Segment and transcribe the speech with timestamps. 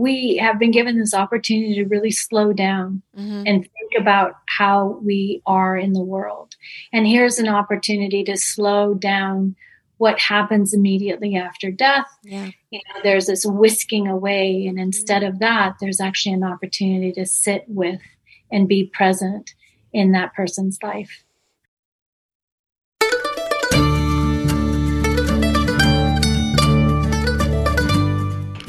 [0.00, 3.42] we have been given this opportunity to really slow down mm-hmm.
[3.46, 6.54] and think about how we are in the world.
[6.90, 9.56] And here's an opportunity to slow down
[9.98, 12.06] what happens immediately after death.
[12.24, 12.48] Yeah.
[12.70, 14.64] You know, there's this whisking away.
[14.66, 18.00] And instead of that, there's actually an opportunity to sit with
[18.50, 19.52] and be present
[19.92, 21.24] in that person's life.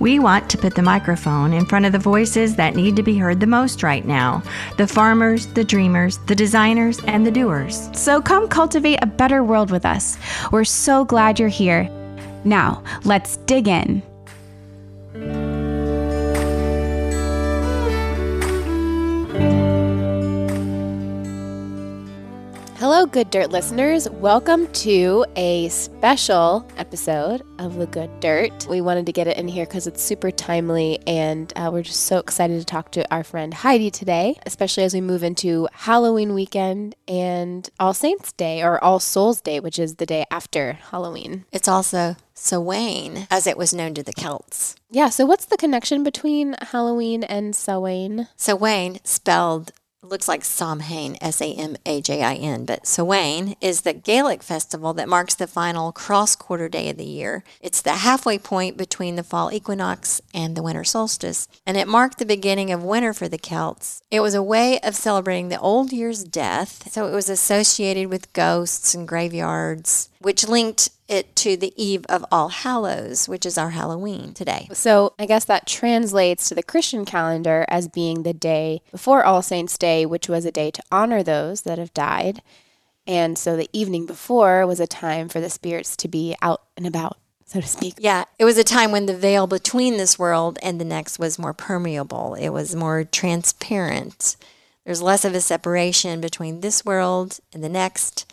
[0.00, 3.18] We want to put the microphone in front of the voices that need to be
[3.18, 4.42] heard the most right now
[4.78, 7.90] the farmers, the dreamers, the designers, and the doers.
[7.92, 10.16] So come cultivate a better world with us.
[10.50, 11.88] We're so glad you're here.
[12.44, 14.02] Now, let's dig in.
[22.92, 24.10] Hello, Good Dirt listeners.
[24.10, 28.66] Welcome to a special episode of The Good Dirt.
[28.68, 32.06] We wanted to get it in here because it's super timely, and uh, we're just
[32.06, 36.34] so excited to talk to our friend Heidi today, especially as we move into Halloween
[36.34, 41.44] weekend and All Saints Day, or All Souls Day, which is the day after Halloween.
[41.52, 44.74] It's also Samhain, as it was known to the Celts.
[44.90, 48.26] Yeah, so what's the connection between Halloween and Samhain?
[48.34, 49.70] Samhain, spelled
[50.02, 54.42] looks like Samhain, S A M A J I N, but Samhain is the Gaelic
[54.42, 57.44] festival that marks the final cross quarter day of the year.
[57.60, 62.18] It's the halfway point between the fall equinox and the winter solstice, and it marked
[62.18, 64.02] the beginning of winter for the Celts.
[64.10, 68.32] It was a way of celebrating the old year's death, so it was associated with
[68.32, 73.70] ghosts and graveyards, which linked it to the eve of All Hallows, which is our
[73.70, 74.68] Halloween today.
[74.72, 79.42] So I guess that translates to the Christian calendar as being the day before All
[79.42, 82.42] Saints' Day, which was a day to honor those that have died.
[83.06, 86.86] And so the evening before was a time for the spirits to be out and
[86.86, 87.18] about
[87.50, 87.94] so to speak.
[87.98, 91.36] Yeah, it was a time when the veil between this world and the next was
[91.36, 92.34] more permeable.
[92.34, 94.36] It was more transparent.
[94.84, 98.32] There's less of a separation between this world and the next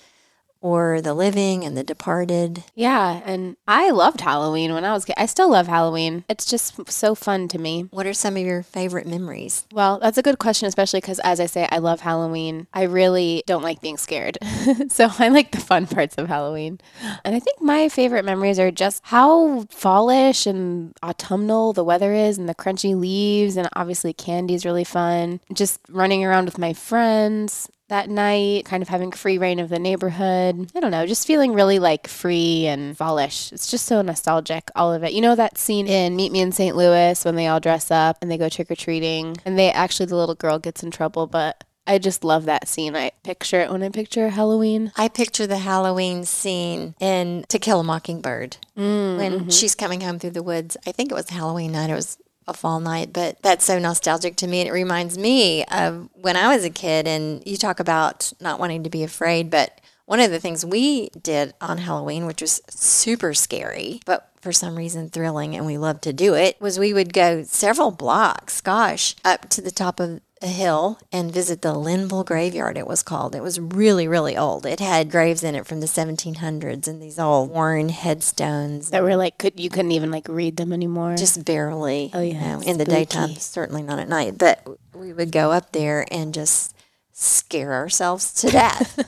[0.61, 2.63] or the living and the departed.
[2.75, 5.15] Yeah, and I loved Halloween when I was kid.
[5.17, 6.23] I still love Halloween.
[6.29, 7.87] It's just so fun to me.
[7.91, 9.65] What are some of your favorite memories?
[9.71, 12.67] Well, that's a good question, especially because as I say, I love Halloween.
[12.73, 14.37] I really don't like being scared.
[14.89, 16.79] so I like the fun parts of Halloween.
[17.23, 22.37] And I think my favorite memories are just how fallish and autumnal the weather is
[22.37, 25.39] and the crunchy leaves and obviously candy is really fun.
[25.53, 29.79] Just running around with my friends that night, kind of having free reign of the
[29.79, 30.71] neighborhood.
[30.75, 33.51] I don't know, just feeling really like free and fallish.
[33.51, 35.13] It's just so nostalgic, all of it.
[35.13, 36.75] You know that scene in Meet Me in St.
[36.75, 40.07] Louis when they all dress up and they go trick or treating and they actually,
[40.07, 42.95] the little girl gets in trouble, but I just love that scene.
[42.95, 44.91] I picture it when I picture Halloween.
[44.97, 49.49] I picture the Halloween scene in To Kill a Mockingbird mm, when mm-hmm.
[49.49, 50.75] she's coming home through the woods.
[50.85, 51.89] I think it was Halloween night.
[51.89, 52.17] It was
[52.47, 54.61] a fall night, but that's so nostalgic to me.
[54.61, 58.59] And it reminds me of when I was a kid, and you talk about not
[58.59, 62.61] wanting to be afraid, but one of the things we did on Halloween, which was
[62.69, 66.93] super scary, but for some reason thrilling, and we loved to do it, was we
[66.93, 71.73] would go several blocks, gosh, up to the top of a hill and visit the
[71.73, 73.35] Linville Graveyard, it was called.
[73.35, 74.65] It was really, really old.
[74.65, 78.89] It had graves in it from the 1700s and these old worn headstones.
[78.91, 81.15] That were like, could you couldn't even like read them anymore?
[81.15, 82.11] Just barely.
[82.13, 82.33] Oh, yeah.
[82.33, 84.37] You know, in the daytime, certainly not at night.
[84.37, 86.75] But we would go up there and just
[87.11, 89.05] scare ourselves to death.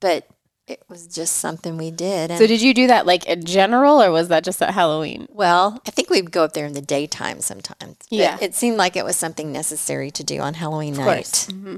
[0.00, 0.26] but
[0.66, 2.30] it was just something we did.
[2.30, 5.26] And so, did you do that like in general, or was that just at Halloween?
[5.30, 7.96] Well, I think we'd go up there in the daytime sometimes.
[8.10, 11.46] Yeah, it seemed like it was something necessary to do on Halloween night.
[11.50, 11.76] Mm-hmm.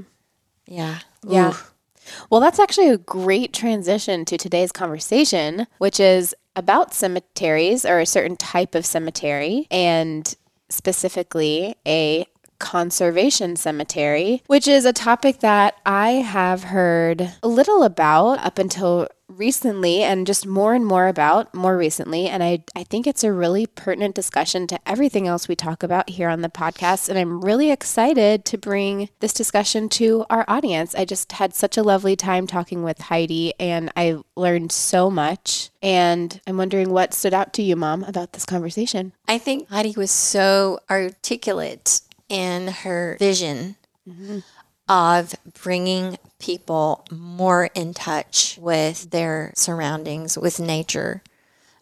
[0.67, 1.51] Yeah, yeah.
[1.51, 1.57] Ooh.
[2.29, 8.05] Well, that's actually a great transition to today's conversation, which is about cemeteries or a
[8.05, 10.35] certain type of cemetery, and
[10.69, 12.27] specifically a
[12.65, 19.07] conservation cemetery, which is a topic that I have heard a little about up until
[19.27, 22.27] recently and just more and more about more recently.
[22.27, 26.09] And I, I think it's a really pertinent discussion to everything else we talk about
[26.09, 27.09] here on the podcast.
[27.09, 30.95] And I'm really excited to bring this discussion to our audience.
[30.95, 35.69] I just had such a lovely time talking with Heidi and I learned so much.
[35.81, 39.13] And I'm wondering what stood out to you, Mom, about this conversation.
[39.27, 43.75] I think Heidi was so articulate in her vision
[44.07, 44.39] mm-hmm.
[44.89, 51.21] of bringing people more in touch with their surroundings, with nature,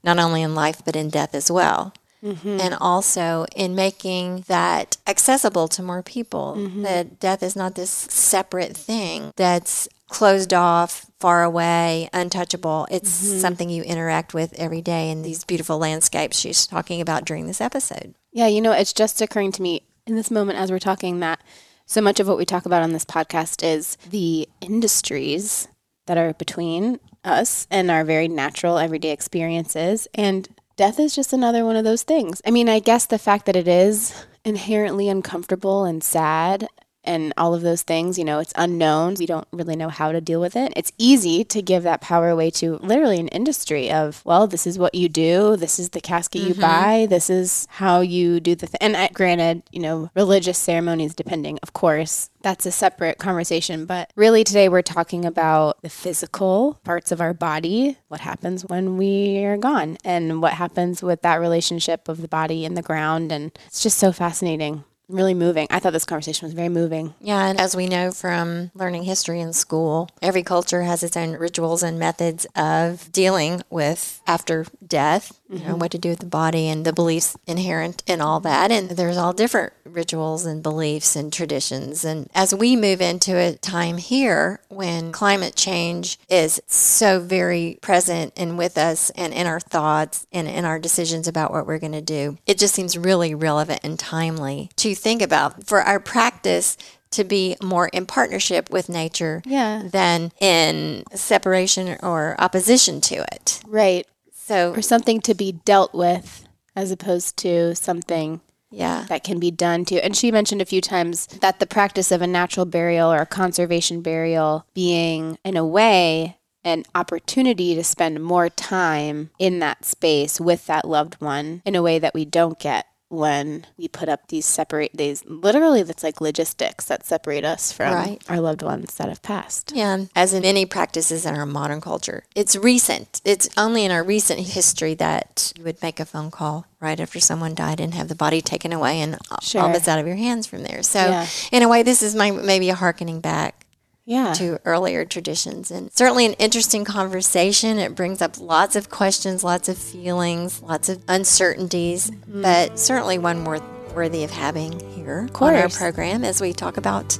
[0.04, 1.94] not only in life, but in death as well.
[2.24, 2.62] Mm-hmm.
[2.62, 6.84] And also in making that accessible to more people, mm-hmm.
[6.84, 12.88] that death is not this separate thing that's closed off, far away, untouchable.
[12.90, 13.40] It's mm-hmm.
[13.40, 17.60] something you interact with every day in these beautiful landscapes she's talking about during this
[17.60, 18.14] episode.
[18.32, 21.42] Yeah, you know, it's just occurring to me in this moment as we're talking that
[21.86, 25.68] so much of what we talk about on this podcast is the industries
[26.08, 30.08] that are between us and our very natural everyday experiences.
[30.14, 32.42] And death is just another one of those things.
[32.46, 36.68] I mean, I guess the fact that it is inherently uncomfortable and sad
[37.04, 39.16] and all of those things, you know, it's unknown.
[39.20, 40.74] We don't really know how to deal with it.
[40.76, 44.80] It's easy to give that power away to literally an industry of, well, this is
[44.80, 45.56] what you do.
[45.58, 46.50] This is the casket mm-hmm.
[46.50, 47.08] you buy.
[47.10, 48.78] This is how you do the thing.
[48.82, 53.86] And I, granted, you know, religious ceremonies, depending, of course, that's a separate conversation.
[53.86, 58.98] But really, today we're talking about the physical parts of our body, what happens when
[58.98, 63.32] we are gone, and what happens with that relationship of the body and the ground.
[63.32, 65.68] And it's just so fascinating really moving.
[65.70, 67.14] I thought this conversation was very moving.
[67.20, 71.32] Yeah, and as we know from learning history in school, every culture has its own
[71.34, 75.40] rituals and methods of dealing with after death.
[75.54, 75.80] You know, mm-hmm.
[75.80, 78.72] what to do with the body and the beliefs inherent in all that.
[78.72, 82.04] And there's all different rituals and beliefs and traditions.
[82.04, 88.34] And as we move into a time here when climate change is so very present
[88.36, 91.92] and with us and in our thoughts and in our decisions about what we're going
[91.92, 96.78] to do, it just seems really relevant and timely to think about for our practice
[97.14, 99.84] to be more in partnership with nature yeah.
[99.86, 103.62] than in separation or opposition to it.
[103.68, 104.08] Right.
[104.46, 109.06] So or something to be dealt with as opposed to something yeah.
[109.08, 109.98] that can be done too.
[109.98, 113.26] And she mentioned a few times that the practice of a natural burial or a
[113.26, 120.40] conservation burial being in a way an opportunity to spend more time in that space
[120.40, 124.28] with that loved one in a way that we don't get when we put up
[124.28, 128.22] these separate these literally that's like logistics that separate us from right.
[128.28, 129.72] our loved ones that have passed.
[129.74, 132.24] Yeah, as in many practices in our modern culture.
[132.36, 133.22] It's recent.
[133.24, 137.20] It's only in our recent history that you would make a phone call right after
[137.20, 139.62] someone died and have the body taken away and sure.
[139.62, 140.82] all that's out of your hands from there.
[140.84, 141.28] So yeah.
[141.52, 143.63] in a way this is my maybe a harkening back
[144.06, 144.34] yeah.
[144.34, 145.72] to earlier traditions.
[145.72, 147.80] And certainly an interesting conversation.
[147.80, 152.42] It brings up lots of questions, lots of feelings, lots of uncertainties, mm-hmm.
[152.42, 153.64] but certainly one worth,
[153.94, 157.18] worthy of having here on our program as we talk about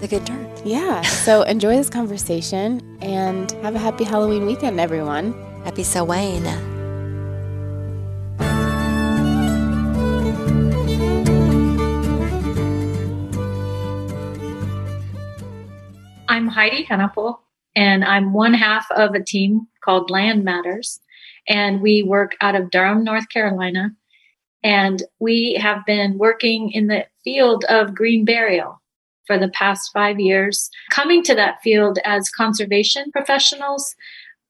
[0.00, 0.62] the Good Dirt.
[0.64, 1.02] Yeah.
[1.02, 5.32] So enjoy this conversation and have a happy Halloween weekend, everyone.
[5.64, 6.81] Happy Samhain.
[16.32, 17.42] I'm Heidi Hannapel,
[17.76, 20.98] and I'm one half of a team called Land Matters.
[21.46, 23.90] And we work out of Durham, North Carolina.
[24.64, 28.80] And we have been working in the field of green burial
[29.26, 33.94] for the past five years, coming to that field as conservation professionals.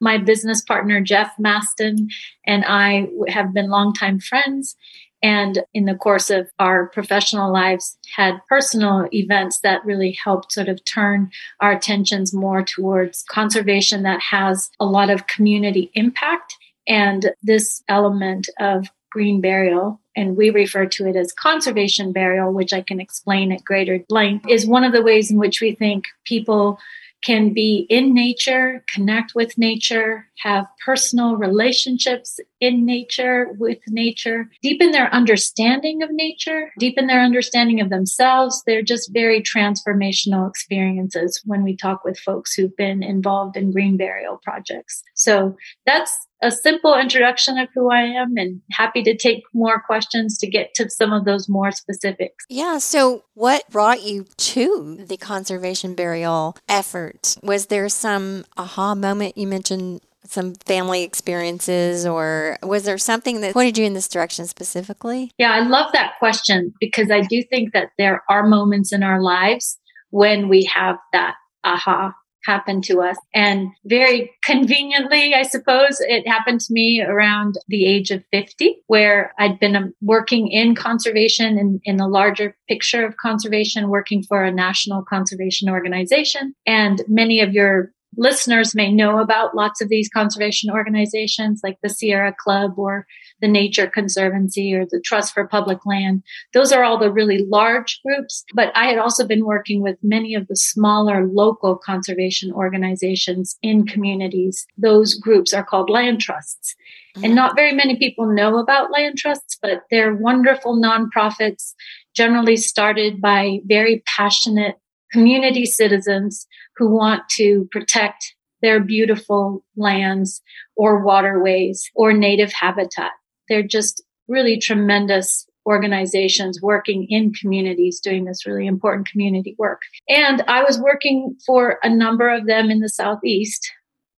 [0.01, 2.07] My business partner, Jeff Masten,
[2.47, 4.77] and I have been longtime friends
[5.23, 10.69] and in the course of our professional lives had personal events that really helped sort
[10.69, 16.57] of turn our attentions more towards conservation that has a lot of community impact.
[16.89, 22.73] And this element of green burial and we refer to it as conservation burial which
[22.73, 26.07] i can explain at greater length is one of the ways in which we think
[26.25, 26.79] people
[27.23, 34.93] can be in nature, connect with nature, have personal relationships in nature, with nature, deepen
[34.93, 38.63] their understanding of nature, deepen their understanding of themselves.
[38.65, 43.97] They're just very transformational experiences when we talk with folks who've been involved in green
[43.97, 45.03] burial projects.
[45.17, 50.39] So that's a simple introduction of who I am and happy to take more questions
[50.39, 52.45] to get to some of those more specifics.
[52.49, 52.79] Yeah.
[52.79, 57.37] So, what brought you to the conservation burial effort?
[57.43, 60.01] Was there some aha moment you mentioned?
[60.25, 65.31] Some family experiences, or was there something that pointed you in this direction specifically?
[65.39, 69.21] Yeah, I love that question because I do think that there are moments in our
[69.21, 69.79] lives
[70.11, 72.13] when we have that aha
[72.45, 73.17] happened to us.
[73.35, 79.33] And very conveniently, I suppose, it happened to me around the age of 50, where
[79.39, 84.43] I'd been um, working in conservation and in the larger picture of conservation, working for
[84.43, 86.55] a national conservation organization.
[86.67, 91.89] And many of your listeners may know about lots of these conservation organizations like the
[91.89, 93.07] Sierra Club or
[93.41, 96.23] the Nature Conservancy or the Trust for Public Land.
[96.53, 98.45] Those are all the really large groups.
[98.55, 103.87] But I had also been working with many of the smaller local conservation organizations in
[103.87, 104.67] communities.
[104.77, 106.75] Those groups are called land trusts.
[107.17, 107.35] And mm.
[107.35, 111.75] not very many people know about land trusts, but they're wonderful nonprofits,
[112.15, 114.77] generally started by very passionate
[115.13, 120.41] community citizens who want to protect their beautiful lands
[120.77, 123.11] or waterways or native habitat.
[123.49, 129.83] They're just really tremendous organizations working in communities doing this really important community work.
[130.09, 133.71] And I was working for a number of them in the Southeast.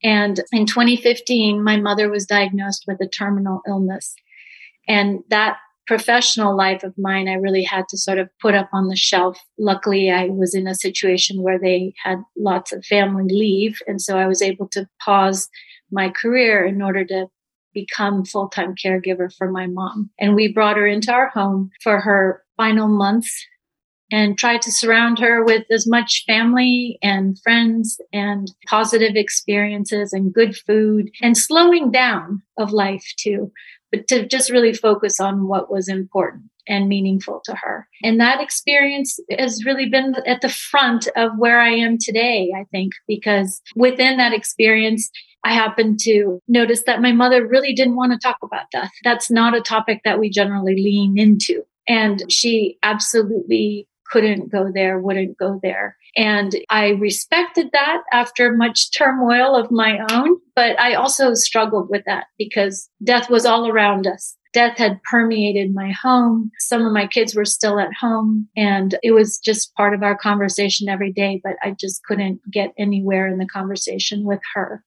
[0.03, 4.15] And in 2015, my mother was diagnosed with a terminal illness.
[4.87, 8.88] And that professional life of mine, I really had to sort of put up on
[8.88, 9.38] the shelf.
[9.59, 13.79] Luckily, I was in a situation where they had lots of family leave.
[13.87, 15.49] And so I was able to pause
[15.91, 17.26] my career in order to
[17.73, 20.11] become full-time caregiver for my mom.
[20.19, 23.47] And we brought her into our home for her final months
[24.12, 30.33] and tried to surround her with as much family and friends and positive experiences and
[30.33, 33.50] good food and slowing down of life too
[33.95, 37.87] but to just really focus on what was important and meaningful to her.
[38.03, 42.65] And that experience has really been at the front of where I am today, I
[42.71, 45.11] think, because within that experience,
[45.45, 48.91] I happened to notice that my mother really didn't want to talk about death.
[49.05, 51.65] That's not a topic that we generally lean into.
[51.87, 55.97] And she absolutely couldn't go there, wouldn't go there.
[56.16, 62.04] And I respected that after much turmoil of my own, but I also struggled with
[62.06, 64.37] that because death was all around us.
[64.52, 66.52] Death had permeated my home.
[66.61, 70.16] Some of my kids were still at home and it was just part of our
[70.16, 74.85] conversation every day, but I just couldn't get anywhere in the conversation with her.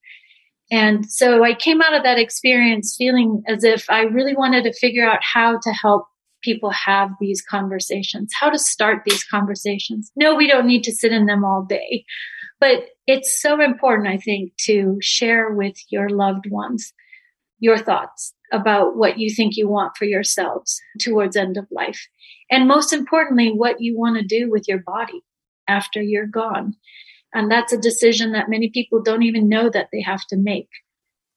[0.71, 4.79] And so I came out of that experience feeling as if I really wanted to
[4.79, 6.07] figure out how to help
[6.47, 10.09] people have these conversations, how to start these conversations.
[10.15, 12.05] No, we don't need to sit in them all day,
[12.61, 16.93] but it's so important, I think, to share with your loved ones
[17.59, 22.07] your thoughts about what you think you want for yourselves towards end of life.
[22.49, 25.21] And most importantly, what you want to do with your body
[25.67, 26.75] after you're gone.
[27.33, 30.69] And that's a decision that many people don't even know that they have to make.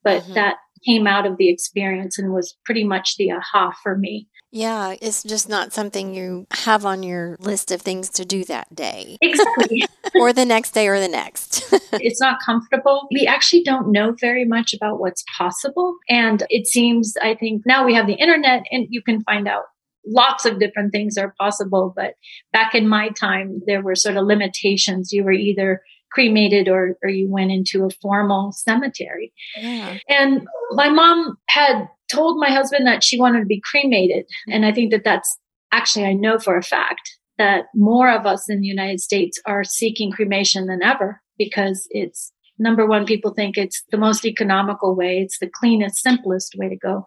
[0.04, 0.34] But mm-hmm.
[0.34, 4.28] that came out of the experience and was pretty much the aha for me.
[4.52, 8.74] Yeah, it's just not something you have on your list of things to do that
[8.74, 9.16] day.
[9.20, 9.86] Exactly.
[10.16, 11.72] or the next day or the next.
[11.92, 13.06] it's not comfortable.
[13.12, 15.96] We actually don't know very much about what's possible.
[16.08, 19.64] And it seems, I think now we have the internet and you can find out
[20.04, 21.92] lots of different things are possible.
[21.94, 22.14] But
[22.52, 25.12] back in my time, there were sort of limitations.
[25.12, 29.32] You were either cremated or, or you went into a formal cemetery.
[29.56, 29.98] Yeah.
[30.08, 34.24] And my mom had told my husband that she wanted to be cremated.
[34.24, 34.52] Mm-hmm.
[34.52, 35.38] And I think that that's
[35.72, 39.64] actually, I know for a fact that more of us in the United States are
[39.64, 45.18] seeking cremation than ever because it's number one, people think it's the most economical way,
[45.18, 47.04] it's the cleanest, simplest way to go.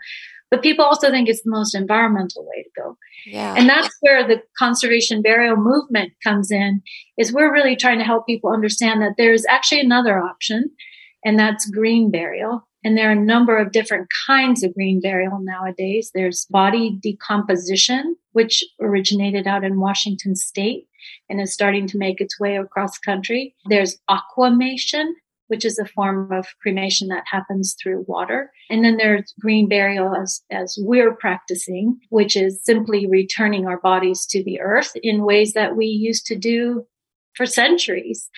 [0.49, 2.97] But people also think it's the most environmental way to go.
[3.25, 3.55] Yeah.
[3.57, 6.81] And that's where the conservation burial movement comes in,
[7.17, 10.69] is we're really trying to help people understand that there's actually another option,
[11.25, 12.67] and that's green burial.
[12.83, 16.11] And there are a number of different kinds of green burial nowadays.
[16.13, 20.87] There's body decomposition, which originated out in Washington state
[21.29, 23.55] and is starting to make its way across country.
[23.65, 25.15] There's aquamation,
[25.47, 28.51] which is a form of cremation that happens through water.
[28.69, 34.25] And then there's green burial as, as we're practicing, which is simply returning our bodies
[34.27, 36.85] to the earth in ways that we used to do
[37.35, 38.29] for centuries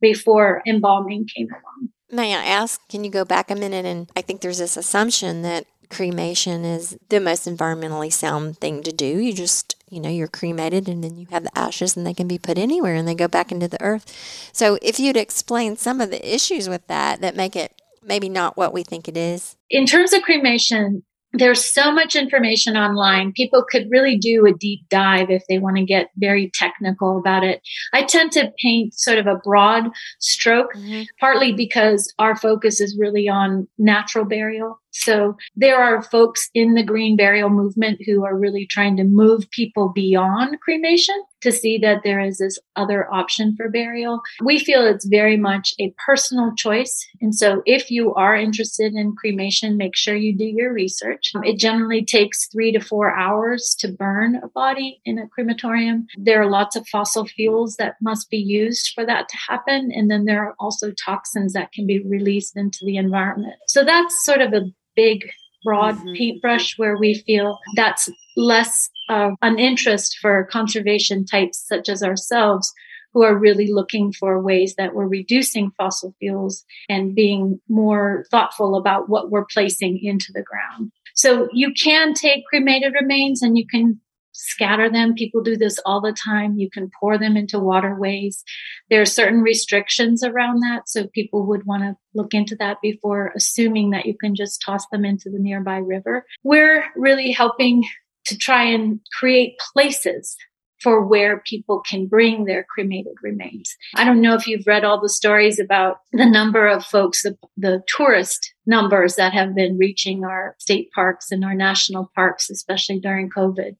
[0.00, 1.90] before embalming came along.
[2.10, 3.84] May I ask, can you go back a minute?
[3.84, 8.92] And I think there's this assumption that cremation is the most environmentally sound thing to
[8.92, 9.06] do.
[9.06, 12.28] You just, you know, you're cremated and then you have the ashes and they can
[12.28, 14.50] be put anywhere and they go back into the earth.
[14.52, 18.56] So if you'd explain some of the issues with that that make it maybe not
[18.56, 19.56] what we think it is.
[19.70, 23.32] In terms of cremation, there's so much information online.
[23.32, 27.44] People could really do a deep dive if they want to get very technical about
[27.44, 27.60] it.
[27.92, 31.02] I tend to paint sort of a broad stroke, mm-hmm.
[31.20, 34.80] partly because our focus is really on natural burial.
[34.90, 39.50] So there are folks in the green burial movement who are really trying to move
[39.50, 44.20] people beyond cremation to see that there is this other option for burial.
[44.42, 47.06] We feel it's very much a personal choice.
[47.20, 51.32] And so if you are interested in cremation, make sure you do your research.
[51.42, 56.06] It generally takes three to four hours to burn a body in a crematorium.
[56.16, 59.90] There are lots of fossil fuels that must be used for that to happen.
[59.92, 63.54] And then there are also toxins that can be released into the environment.
[63.66, 64.66] So that's sort of a
[64.96, 65.30] big
[65.64, 66.14] broad mm-hmm.
[66.14, 72.72] paintbrush where we feel that's less of an interest for conservation types such as ourselves
[73.12, 78.76] who are really looking for ways that we're reducing fossil fuels and being more thoughtful
[78.76, 80.92] about what we're placing into the ground.
[81.14, 84.00] So you can take cremated remains and you can
[84.38, 85.14] scatter them.
[85.14, 86.56] People do this all the time.
[86.56, 88.44] You can pour them into waterways.
[88.88, 90.88] There are certain restrictions around that.
[90.88, 94.86] So people would want to look into that before assuming that you can just toss
[94.92, 96.24] them into the nearby river.
[96.44, 97.84] We're really helping
[98.26, 100.36] to try and create places
[100.80, 103.74] for where people can bring their cremated remains.
[103.96, 107.36] I don't know if you've read all the stories about the number of folks, the,
[107.56, 113.00] the, tourist numbers that have been reaching our state parks and our national parks, especially
[113.00, 113.76] during COVID.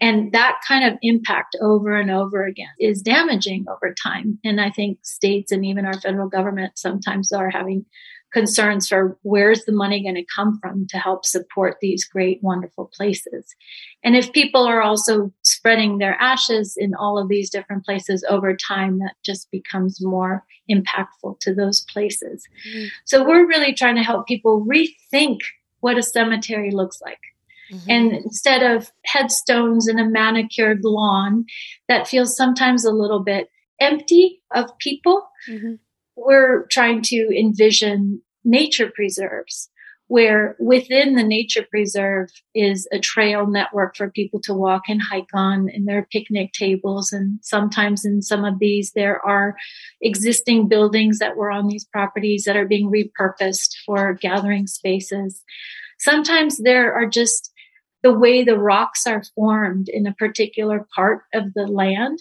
[0.00, 4.40] And that kind of impact over and over again is damaging over time.
[4.44, 7.86] And I think states and even our federal government sometimes are having
[8.34, 12.90] concerns for where's the money going to come from to help support these great, wonderful
[12.92, 13.54] places.
[14.02, 18.54] And if people are also spreading their ashes in all of these different places over
[18.54, 22.44] time, that just becomes more impactful to those places.
[22.68, 22.88] Mm-hmm.
[23.04, 25.38] So we're really trying to help people rethink
[25.80, 27.20] what a cemetery looks like.
[27.72, 27.90] Mm-hmm.
[27.90, 31.46] And instead of headstones and a manicured lawn
[31.88, 33.48] that feels sometimes a little bit
[33.80, 35.74] empty of people, mm-hmm.
[36.16, 39.70] we're trying to envision nature preserves
[40.06, 45.32] where within the nature preserve is a trail network for people to walk and hike
[45.32, 49.56] on and there are picnic tables and sometimes in some of these there are
[50.02, 55.42] existing buildings that were on these properties that are being repurposed for gathering spaces.
[55.98, 57.50] Sometimes there are just
[58.02, 62.18] the way the rocks are formed in a particular part of the land.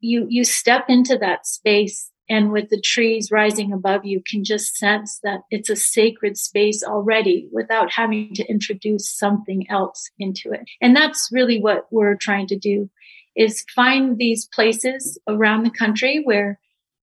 [0.00, 4.76] You you step into that space and with the trees rising above you can just
[4.76, 10.62] sense that it's a sacred space already without having to introduce something else into it.
[10.80, 12.88] And that's really what we're trying to do
[13.36, 16.58] is find these places around the country where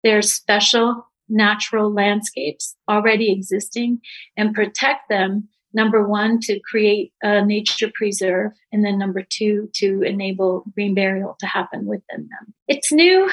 [0.04, 4.00] there's special natural landscapes already existing
[4.38, 10.02] and protect them number one, to create a nature preserve, and then number two, to
[10.02, 12.54] enable green burial to happen within them.
[12.68, 13.30] It's new.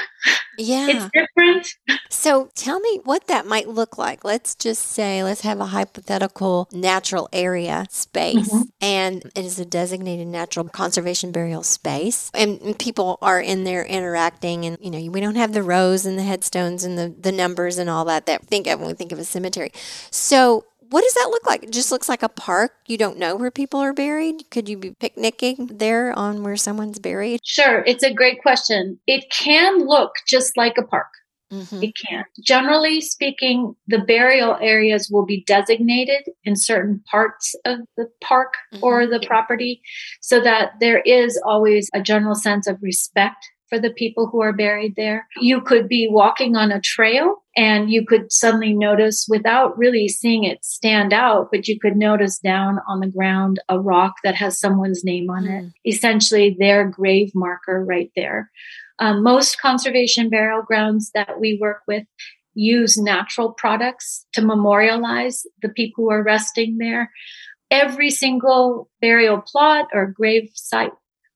[0.57, 0.87] Yeah.
[0.87, 1.67] It's different.
[2.09, 4.23] So tell me what that might look like.
[4.23, 8.63] Let's just say, let's have a hypothetical natural area space, mm-hmm.
[8.81, 14.65] and it is a designated natural conservation burial space, and people are in there interacting,
[14.65, 17.77] and you know, we don't have the rows and the headstones and the, the numbers
[17.77, 19.71] and all that that think of when we think of a cemetery.
[20.11, 21.63] So what does that look like?
[21.63, 22.73] It just looks like a park.
[22.87, 24.49] You don't know where people are buried.
[24.51, 27.39] Could you be picnicking there on where someone's buried?
[27.43, 27.83] Sure.
[27.85, 28.99] It's a great question.
[29.07, 31.07] It can look just like a park.
[31.51, 31.83] Mm-hmm.
[31.83, 32.23] It can.
[32.43, 38.83] Generally speaking, the burial areas will be designated in certain parts of the park mm-hmm.
[38.83, 39.81] or the property
[40.21, 44.53] so that there is always a general sense of respect for the people who are
[44.53, 45.27] buried there.
[45.37, 50.43] You could be walking on a trail and you could suddenly notice without really seeing
[50.43, 54.59] it stand out, but you could notice down on the ground a rock that has
[54.59, 58.51] someone's name on it, essentially their grave marker right there.
[58.99, 62.03] Um, most conservation burial grounds that we work with
[62.53, 67.09] use natural products to memorialize the people who are resting there.
[67.71, 70.91] Every single burial plot or grave site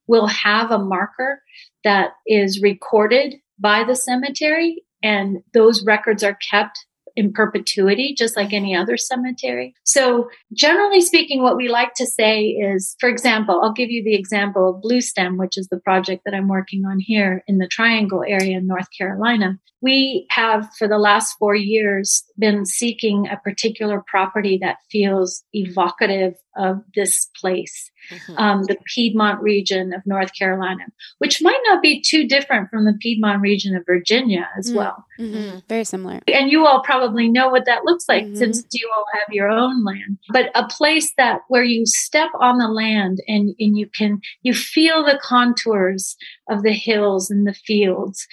[0.07, 1.41] will have a marker
[1.83, 6.85] that is recorded by the cemetery and those records are kept
[7.17, 9.73] in perpetuity, just like any other cemetery.
[9.83, 14.13] So generally speaking, what we like to say is, for example, I'll give you the
[14.13, 18.23] example of Bluestem, which is the project that I'm working on here in the Triangle
[18.25, 19.57] area in North Carolina.
[19.81, 26.35] We have, for the last four years, been seeking a particular property that feels evocative
[26.55, 28.37] of this place mm-hmm.
[28.37, 30.85] um, the Piedmont region of North Carolina,
[31.19, 34.77] which might not be too different from the Piedmont region of Virginia as mm-hmm.
[34.77, 35.05] well.
[35.19, 35.59] Mm-hmm.
[35.67, 36.19] Very similar.
[36.27, 38.35] And you all probably probably know what that looks like mm-hmm.
[38.35, 40.17] since you all have your own land.
[40.29, 44.53] But a place that where you step on the land and, and you can you
[44.53, 46.17] feel the contours
[46.49, 48.27] of the hills and the fields.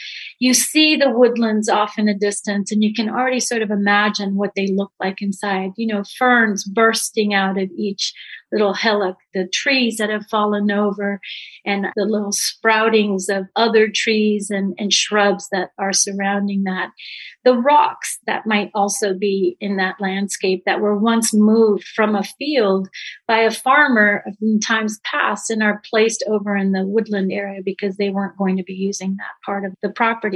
[0.44, 4.36] You see the woodlands off in the distance and you can already sort of imagine
[4.36, 5.70] what they look like inside.
[5.78, 8.12] You know, ferns bursting out of each
[8.54, 11.20] little hillock, the trees that have fallen over,
[11.66, 16.90] and the little sproutings of other trees and, and shrubs that are surrounding that.
[17.44, 22.22] The rocks that might also be in that landscape that were once moved from a
[22.22, 22.88] field
[23.26, 27.96] by a farmer in times past and are placed over in the woodland area because
[27.96, 30.33] they weren't going to be using that part of the property.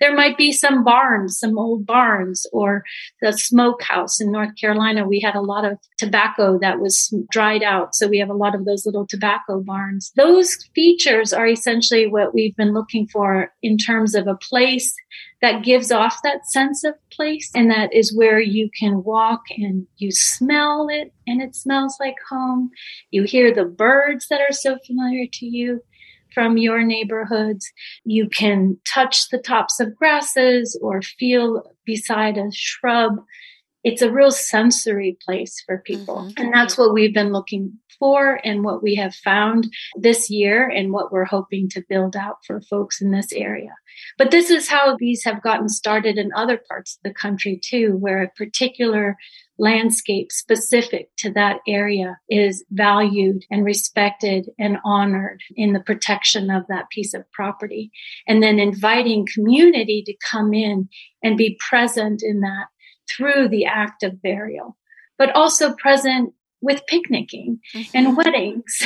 [0.00, 2.84] There might be some barns, some old barns, or
[3.20, 5.06] the smokehouse in North Carolina.
[5.06, 7.94] We had a lot of tobacco that was dried out.
[7.94, 10.12] So we have a lot of those little tobacco barns.
[10.16, 14.94] Those features are essentially what we've been looking for in terms of a place
[15.42, 19.86] that gives off that sense of place and that is where you can walk and
[19.96, 22.70] you smell it and it smells like home.
[23.10, 25.82] You hear the birds that are so familiar to you
[26.32, 27.70] from your neighborhoods.
[28.04, 33.16] You can touch the tops of grasses or feel beside a shrub.
[33.82, 36.16] It's a real sensory place for people.
[36.16, 36.42] Mm-hmm.
[36.42, 40.92] And that's what we've been looking for and what we have found this year and
[40.92, 43.74] what we're hoping to build out for folks in this area.
[44.18, 47.96] But this is how these have gotten started in other parts of the country too,
[47.98, 49.16] where a particular
[49.60, 56.66] landscape specific to that area is valued and respected and honored in the protection of
[56.68, 57.90] that piece of property.
[58.26, 60.88] And then inviting community to come in
[61.22, 62.66] and be present in that
[63.08, 64.76] through the act of burial,
[65.18, 67.96] but also present with picnicking mm-hmm.
[67.96, 68.82] and weddings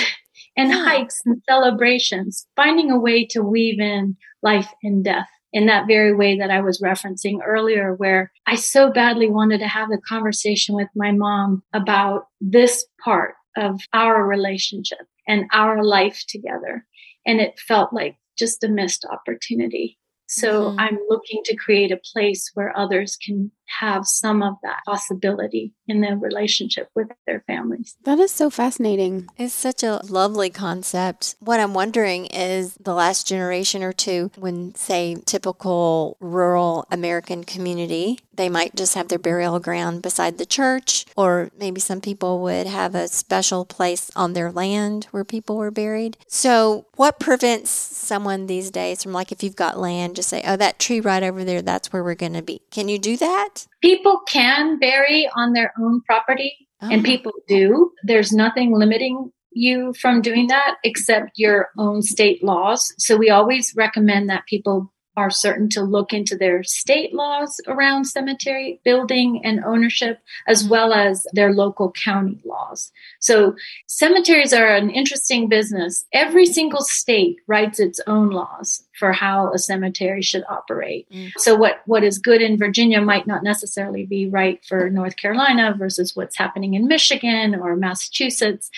[0.56, 5.86] and hikes and celebrations, finding a way to weave in life and death in that
[5.86, 10.00] very way that I was referencing earlier, where I so badly wanted to have the
[10.06, 16.84] conversation with my mom about this part of our relationship and our life together.
[17.24, 19.96] And it felt like just a missed opportunity.
[20.34, 20.80] So mm-hmm.
[20.80, 26.00] I'm looking to create a place where others can have some of that possibility in
[26.00, 27.96] their relationship with their families.
[28.04, 29.28] That is so fascinating.
[29.38, 31.36] It's such a lovely concept.
[31.38, 38.18] What I'm wondering is the last generation or two, when, say, typical rural American community,
[38.36, 42.66] they might just have their burial ground beside the church, or maybe some people would
[42.66, 46.16] have a special place on their land where people were buried.
[46.28, 50.56] So, what prevents someone these days from, like, if you've got land, just say, oh,
[50.56, 52.62] that tree right over there, that's where we're going to be?
[52.70, 53.66] Can you do that?
[53.82, 56.88] People can bury on their own property, oh.
[56.90, 57.92] and people do.
[58.02, 62.92] There's nothing limiting you from doing that except your own state laws.
[62.98, 68.04] So we always recommend that people are certain to look into their state laws around
[68.04, 72.92] cemetery building and ownership, as well as their local county laws.
[73.20, 76.04] So cemeteries are an interesting business.
[76.12, 81.10] Every single state writes its own laws for how a cemetery should operate.
[81.10, 81.32] Mm.
[81.38, 85.74] So what, what is good in Virginia might not necessarily be right for North Carolina
[85.76, 88.70] versus what's happening in Michigan or Massachusetts.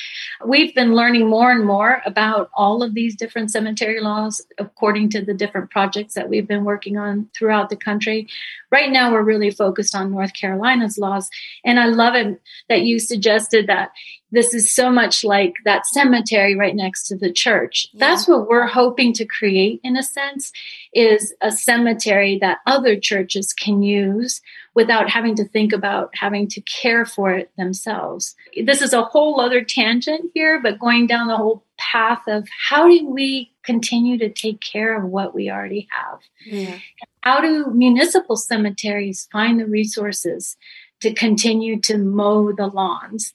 [0.45, 5.25] We've been learning more and more about all of these different cemetery laws according to
[5.25, 8.29] the different projects that we've been working on throughout the country.
[8.71, 11.29] Right now, we're really focused on North Carolina's laws.
[11.65, 13.91] And I love it that you suggested that
[14.33, 17.89] this is so much like that cemetery right next to the church.
[17.93, 18.09] Yeah.
[18.09, 20.53] That's what we're hoping to create in a sense
[20.93, 24.41] is a cemetery that other churches can use
[24.75, 28.35] without having to think about having to care for it themselves.
[28.65, 32.89] This is a whole other tangent here, but going down the whole path of how
[32.89, 36.21] do we continue to take care of what we already have?
[36.45, 36.79] Yeah.
[37.27, 40.57] How do municipal cemeteries find the resources
[41.01, 43.33] to continue to mow the lawns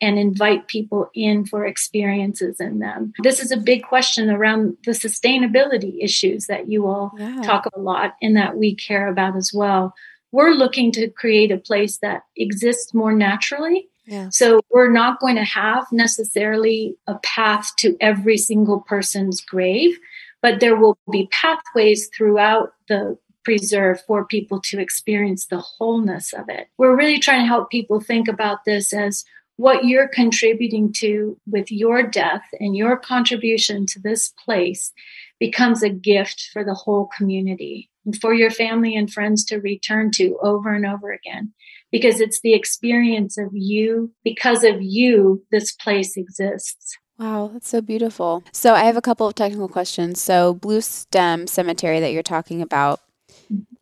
[0.00, 3.12] and invite people in for experiences in them.
[3.24, 7.42] This is a big question around the sustainability issues that you all yeah.
[7.42, 9.92] talk a lot and that we care about as well.
[10.30, 13.88] We're looking to create a place that exists more naturally.
[14.06, 14.28] Yeah.
[14.30, 19.98] So we're not going to have necessarily a path to every single person's grave,
[20.40, 26.48] but there will be pathways throughout the preserve for people to experience the wholeness of
[26.48, 26.68] it.
[26.78, 29.24] We're really trying to help people think about this as
[29.56, 34.92] what you're contributing to with your death and your contribution to this place
[35.38, 40.10] becomes a gift for the whole community and for your family and friends to return
[40.12, 41.52] to over and over again
[41.90, 47.80] because it's the experience of you because of you this place exists Wow, that's so
[47.80, 48.42] beautiful.
[48.52, 50.20] So, I have a couple of technical questions.
[50.20, 53.00] So, Bluestem Cemetery that you're talking about,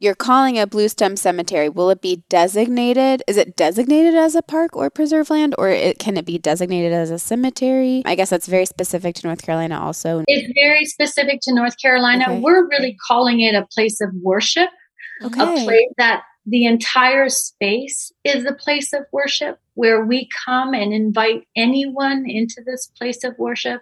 [0.01, 1.69] you're calling a Bluestem cemetery.
[1.69, 3.23] Will it be designated?
[3.29, 6.93] Is it designated as a park or preserve land, or it, can it be designated
[6.93, 8.03] as a cemetery?
[8.07, 10.25] I guess that's very specific to North Carolina, also.
[10.27, 12.25] It's very specific to North Carolina.
[12.25, 12.41] Okay.
[12.41, 14.71] We're really calling it a place of worship,
[15.23, 15.63] okay.
[15.63, 20.93] a place that the entire space is a place of worship where we come and
[20.93, 23.81] invite anyone into this place of worship.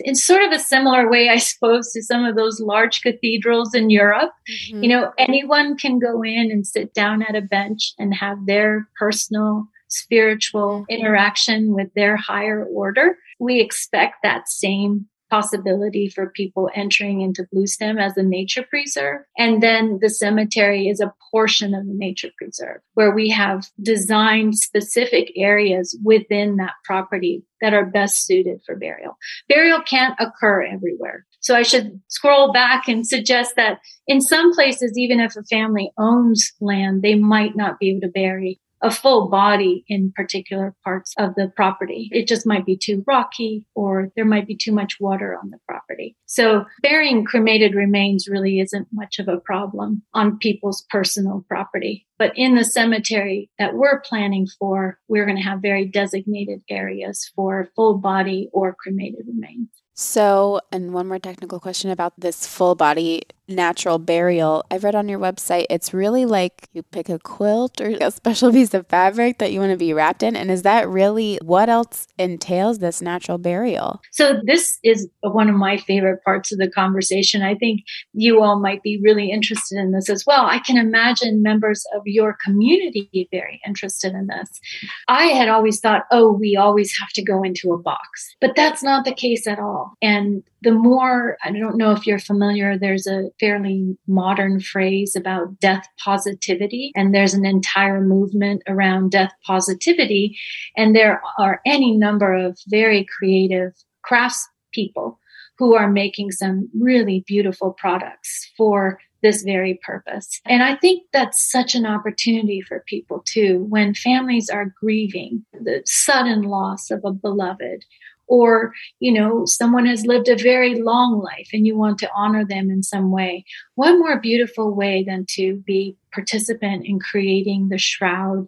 [0.00, 3.88] In sort of a similar way, I suppose, to some of those large cathedrals in
[3.88, 4.32] Europe.
[4.48, 4.82] Mm-hmm.
[4.82, 8.86] You know, anyone can go in and sit down at a bench and have their
[8.98, 13.16] personal spiritual interaction with their higher order.
[13.38, 19.22] We expect that same possibility for people entering into Bluestem as a nature preserve.
[19.36, 24.56] And then the cemetery is a portion of the nature preserve where we have designed
[24.56, 29.16] specific areas within that property that are best suited for burial.
[29.48, 31.24] Burial can't occur everywhere.
[31.40, 35.90] So I should scroll back and suggest that in some places, even if a family
[35.98, 41.14] owns land, they might not be able to bury a full body in particular parts
[41.18, 42.08] of the property.
[42.12, 45.58] It just might be too rocky or there might be too much water on the
[45.66, 46.16] property.
[46.26, 52.06] So burying cremated remains really isn't much of a problem on people's personal property.
[52.18, 57.30] But in the cemetery that we're planning for, we're going to have very designated areas
[57.34, 59.68] for full body or cremated remains.
[59.96, 64.64] So, and one more technical question about this full body natural burial.
[64.70, 68.52] I've read on your website it's really like you pick a quilt or a special
[68.58, 70.36] piece of fabric that you want to be wrapped in.
[70.36, 74.00] And is that really what else entails this natural burial?
[74.12, 77.42] So, this is one of my favorite parts of the conversation.
[77.42, 80.46] I think you all might be really interested in this as well.
[80.46, 84.60] I can imagine members of your community very interested in this.
[85.08, 88.82] I had always thought, oh, we always have to go into a box, but that's
[88.82, 89.94] not the case at all.
[90.02, 95.60] And the more, I don't know if you're familiar, there's a fairly modern phrase about
[95.60, 100.36] death positivity, and there's an entire movement around death positivity.
[100.76, 103.72] And there are any number of very creative
[104.02, 105.20] crafts people
[105.58, 110.40] who are making some really beautiful products for this very purpose.
[110.44, 115.82] And I think that's such an opportunity for people too when families are grieving the
[115.86, 117.84] sudden loss of a beloved
[118.26, 122.44] or you know someone has lived a very long life and you want to honor
[122.44, 127.78] them in some way what more beautiful way than to be participant in creating the
[127.78, 128.46] shroud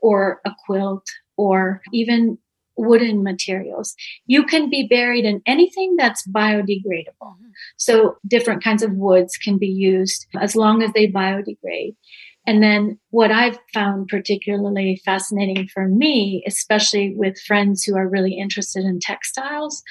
[0.00, 2.38] or a quilt or even
[2.76, 3.94] wooden materials?
[4.26, 7.06] You can be buried in anything that's biodegradable.
[7.22, 7.46] Mm-hmm.
[7.76, 11.96] so different kinds of woods can be used as long as they biodegrade
[12.46, 18.34] and then what I've found particularly fascinating for me, especially with friends who are really
[18.34, 19.82] interested in textiles,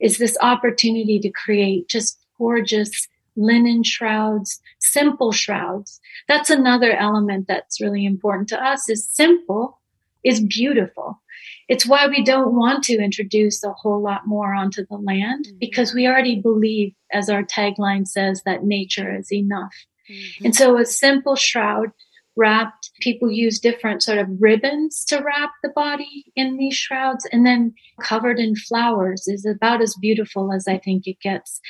[0.00, 6.00] is this opportunity to create just gorgeous linen shrouds, simple shrouds.
[6.28, 9.80] That's another element that's really important to us is simple
[10.24, 11.20] is beautiful.
[11.68, 15.58] It's why we don't want to introduce a whole lot more onto the land mm-hmm.
[15.58, 19.74] because we already believe, as our tagline says, that nature is enough.
[20.10, 20.46] Mm-hmm.
[20.46, 21.90] And so a simple shroud
[22.36, 27.26] wrapped, people use different sort of ribbons to wrap the body in these shrouds.
[27.32, 31.60] And then covered in flowers is about as beautiful as I think it gets.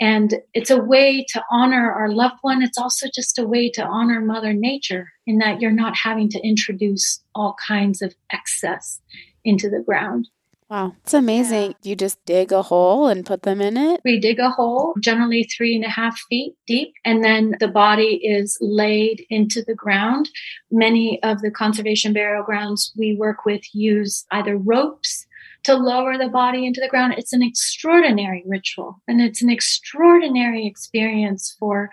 [0.00, 2.62] And it's a way to honor our loved one.
[2.62, 6.40] It's also just a way to honor Mother Nature in that you're not having to
[6.40, 9.00] introduce all kinds of excess
[9.44, 10.28] into the ground.
[10.70, 11.70] Wow, it's amazing.
[11.70, 11.90] Yeah.
[11.90, 14.02] You just dig a hole and put them in it?
[14.04, 18.20] We dig a hole, generally three and a half feet deep, and then the body
[18.22, 20.28] is laid into the ground.
[20.70, 25.26] Many of the conservation burial grounds we work with use either ropes
[25.64, 27.14] to lower the body into the ground.
[27.16, 31.90] It's an extraordinary ritual and it's an extraordinary experience for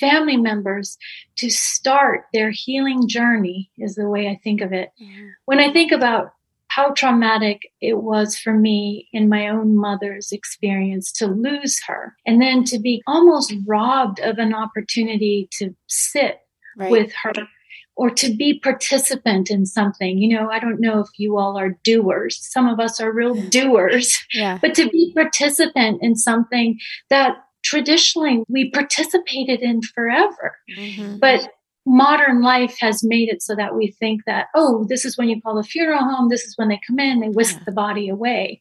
[0.00, 0.98] family members
[1.36, 4.90] to start their healing journey, is the way I think of it.
[4.96, 5.28] Yeah.
[5.44, 6.32] When I think about
[6.76, 12.42] how traumatic it was for me in my own mother's experience to lose her and
[12.42, 16.40] then to be almost robbed of an opportunity to sit
[16.76, 16.90] right.
[16.90, 17.32] with her
[17.96, 20.18] or to be participant in something.
[20.18, 22.38] You know, I don't know if you all are doers.
[22.52, 24.18] Some of us are real doers.
[24.34, 24.58] yeah.
[24.60, 30.58] But to be participant in something that traditionally we participated in forever.
[30.76, 31.20] Mm-hmm.
[31.20, 31.48] But
[31.86, 35.40] modern life has made it so that we think that, oh, this is when you
[35.40, 37.62] call the funeral home, this is when they come in, they whisk yeah.
[37.64, 38.60] the body away.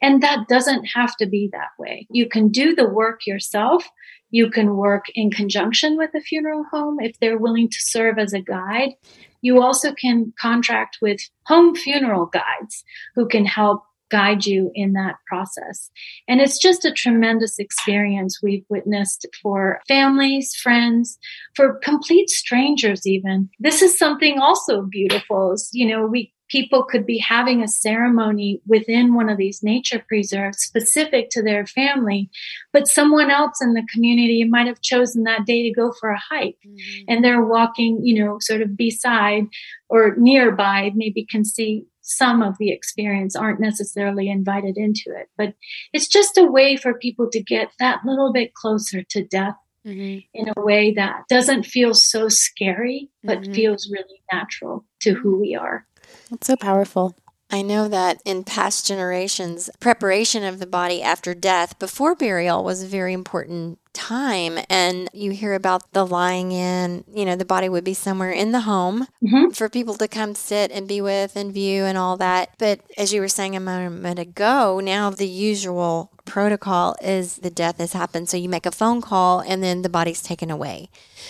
[0.00, 2.06] And that doesn't have to be that way.
[2.10, 3.86] You can do the work yourself.
[4.30, 8.32] You can work in conjunction with a funeral home if they're willing to serve as
[8.32, 8.94] a guide.
[9.42, 13.82] You also can contract with home funeral guides who can help
[14.12, 15.90] guide you in that process.
[16.28, 21.18] And it's just a tremendous experience we've witnessed for families, friends,
[21.56, 23.48] for complete strangers even.
[23.58, 25.52] This is something also beautiful.
[25.52, 30.04] Is, you know, we people could be having a ceremony within one of these nature
[30.06, 32.28] preserves specific to their family,
[32.74, 36.20] but someone else in the community might have chosen that day to go for a
[36.30, 37.04] hike mm-hmm.
[37.08, 39.44] and they're walking, you know, sort of beside
[39.88, 45.28] or nearby, maybe can see some of the experience aren't necessarily invited into it.
[45.36, 45.54] But
[45.92, 50.20] it's just a way for people to get that little bit closer to death mm-hmm.
[50.34, 53.52] in a way that doesn't feel so scary, but mm-hmm.
[53.52, 55.86] feels really natural to who we are.
[56.30, 57.16] That's so powerful.
[57.52, 62.82] I know that in past generations, preparation of the body after death before burial was
[62.82, 64.58] a very important time.
[64.70, 68.52] And you hear about the lying in, you know, the body would be somewhere in
[68.52, 69.50] the home mm-hmm.
[69.50, 72.54] for people to come sit and be with and view and all that.
[72.56, 77.76] But as you were saying a moment ago, now the usual protocol is the death
[77.76, 78.30] has happened.
[78.30, 80.88] So you make a phone call and then the body's taken away.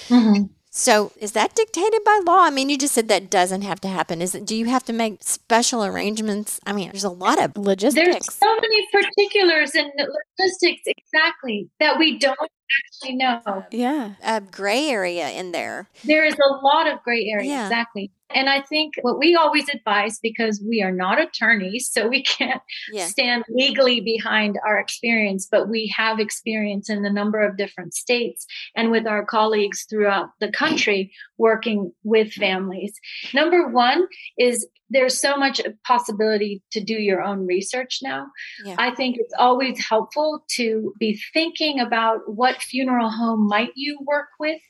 [0.08, 0.44] Mm-hmm.
[0.74, 2.40] So is that dictated by law?
[2.40, 4.22] I mean, you just said that doesn't have to happen.
[4.22, 4.46] Is it?
[4.46, 6.60] Do you have to make special arrangements?
[6.64, 7.94] I mean, there's a lot of logistics.
[7.94, 9.92] There's so many particulars and
[10.38, 12.50] logistics exactly that we don't
[12.86, 13.64] actually know.
[13.70, 15.88] Yeah, a gray area in there.
[16.04, 17.48] There is a lot of gray area.
[17.48, 17.66] Yeah.
[17.66, 18.12] Exactly.
[18.34, 22.62] And I think what we always advise, because we are not attorneys, so we can't
[22.92, 23.06] yeah.
[23.06, 28.46] stand legally behind our experience, but we have experience in a number of different states
[28.74, 32.98] and with our colleagues throughout the country working with families.
[33.34, 34.06] Number one
[34.38, 38.26] is there's so much possibility to do your own research now.
[38.64, 38.76] Yeah.
[38.78, 44.28] I think it's always helpful to be thinking about what funeral home might you work
[44.38, 44.60] with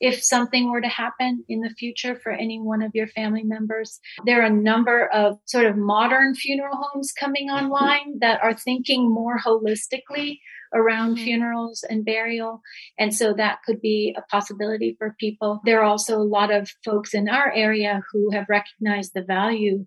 [0.00, 4.00] if something were to happen in the future for any one of your family members.
[4.24, 9.12] There are a number of sort of modern funeral homes coming online that are thinking
[9.12, 10.38] more holistically
[10.74, 11.24] around mm-hmm.
[11.24, 12.62] funerals and burial.
[12.98, 15.60] And so that could be a possibility for people.
[15.64, 19.86] There are also a lot of folks in our area who have recognized the value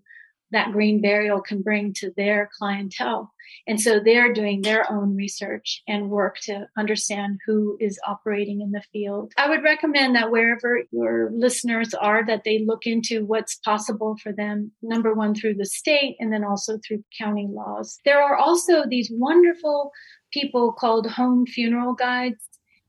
[0.52, 3.32] that green burial can bring to their clientele.
[3.66, 8.70] And so they're doing their own research and work to understand who is operating in
[8.70, 9.32] the field.
[9.36, 14.32] I would recommend that wherever your listeners are, that they look into what's possible for
[14.32, 17.98] them, number one, through the state and then also through county laws.
[18.04, 19.90] There are also these wonderful
[20.32, 22.42] people called home funeral guides.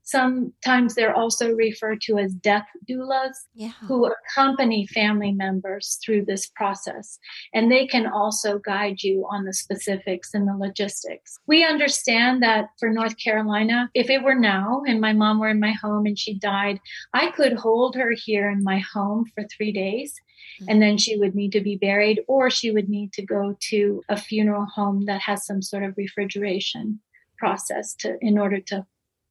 [0.08, 3.72] Sometimes they're also referred to as death doulas yeah.
[3.86, 7.18] who accompany family members through this process.
[7.52, 11.38] And they can also guide you on the specifics and the logistics.
[11.46, 15.60] We understand that for North Carolina, if it were now and my mom were in
[15.60, 16.80] my home and she died,
[17.12, 20.14] I could hold her here in my home for three days
[20.58, 20.70] mm-hmm.
[20.70, 24.02] and then she would need to be buried or she would need to go to
[24.08, 27.00] a funeral home that has some sort of refrigeration
[27.36, 28.86] process to in order to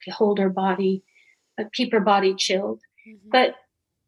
[0.09, 1.03] hold her body,
[1.59, 2.81] uh, keep her body chilled.
[3.07, 3.29] Mm-hmm.
[3.31, 3.55] But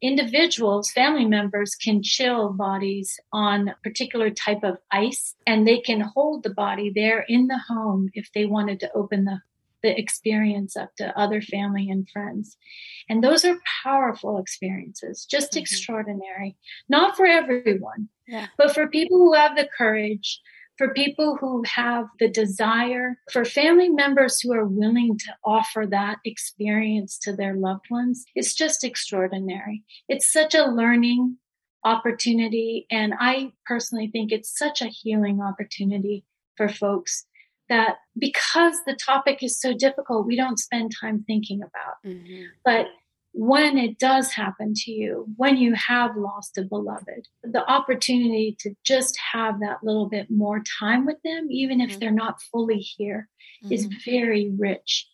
[0.02, 6.00] individuals, family members can chill bodies on a particular type of ice and they can
[6.00, 9.40] hold the body there in the home if they wanted to open the,
[9.82, 12.56] the experience up to other family and friends.
[13.08, 15.60] And those are powerful experiences, just mm-hmm.
[15.60, 16.56] extraordinary.
[16.88, 18.46] Not for everyone, yeah.
[18.56, 20.40] but for people who have the courage
[20.80, 26.16] for people who have the desire, for family members who are willing to offer that
[26.24, 29.84] experience to their loved ones, it's just extraordinary.
[30.08, 31.36] It's such a learning
[31.84, 32.86] opportunity.
[32.90, 36.24] And I personally think it's such a healing opportunity
[36.56, 37.26] for folks
[37.68, 41.96] that because the topic is so difficult, we don't spend time thinking about.
[42.06, 42.44] Mm-hmm.
[42.64, 42.86] But
[43.32, 48.74] when it does happen to you, when you have lost a beloved, the opportunity to
[48.84, 52.00] just have that little bit more time with them, even if mm-hmm.
[52.00, 53.28] they're not fully here,
[53.64, 53.72] mm-hmm.
[53.72, 55.08] is very rich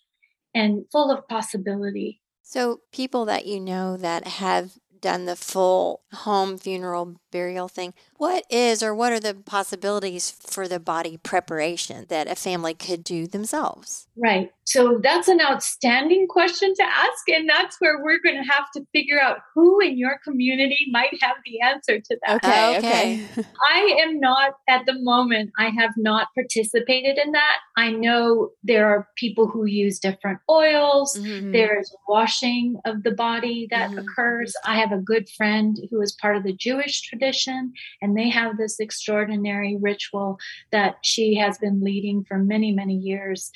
[0.54, 2.20] and full of possibility.
[2.42, 8.44] So, people that you know that have done the full home funeral burial thing, what
[8.50, 13.26] is or what are the possibilities for the body preparation that a family could do
[13.26, 14.08] themselves?
[14.16, 14.50] Right.
[14.64, 17.28] So that's an outstanding question to ask.
[17.28, 21.16] And that's where we're going to have to figure out who in your community might
[21.22, 22.44] have the answer to that.
[22.44, 22.78] Okay.
[22.78, 23.26] okay.
[23.68, 27.58] I am not at the moment, I have not participated in that.
[27.76, 31.52] I know there are people who use different oils, mm-hmm.
[31.52, 33.98] there's washing of the body that mm-hmm.
[33.98, 34.52] occurs.
[34.64, 37.72] I have a good friend who is part of the Jewish tradition
[38.06, 40.38] and they have this extraordinary ritual
[40.70, 43.50] that she has been leading for many, many years.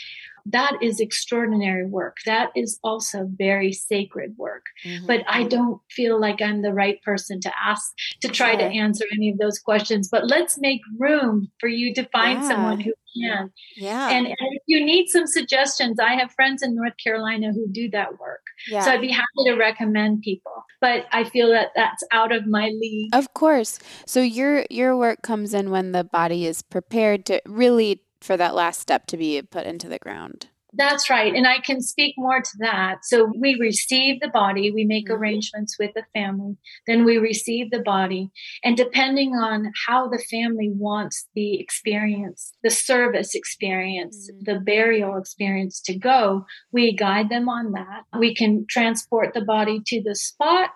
[0.46, 2.16] That is extraordinary work.
[2.26, 4.64] That is also very sacred work.
[4.85, 5.07] Mm-hmm.
[5.07, 9.05] But I don't feel like I'm the right person to ask to try to answer
[9.14, 10.09] any of those questions.
[10.11, 12.48] But let's make room for you to find yeah.
[12.48, 13.50] someone who can.
[13.76, 14.11] Yeah.
[14.11, 17.90] And, and, if you need some suggestions, I have friends in North Carolina who do
[17.90, 18.40] that work.
[18.68, 18.83] Yeah.
[18.83, 20.64] So I'd be happy to recommend people.
[20.80, 23.14] But I feel that that's out of my league.
[23.14, 23.78] Of course.
[24.07, 28.55] So your your work comes in when the body is prepared to really for that
[28.55, 30.49] last step to be put into the ground.
[30.73, 31.35] That's right.
[31.35, 33.05] And I can speak more to that.
[33.05, 35.21] So we receive the body, we make mm-hmm.
[35.21, 36.57] arrangements with the family,
[36.87, 38.31] then we receive the body.
[38.62, 44.45] And depending on how the family wants the experience, the service experience, mm-hmm.
[44.45, 48.05] the burial experience to go, we guide them on that.
[48.18, 50.71] We can transport the body to the spot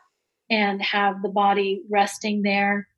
[0.50, 2.88] and have the body resting there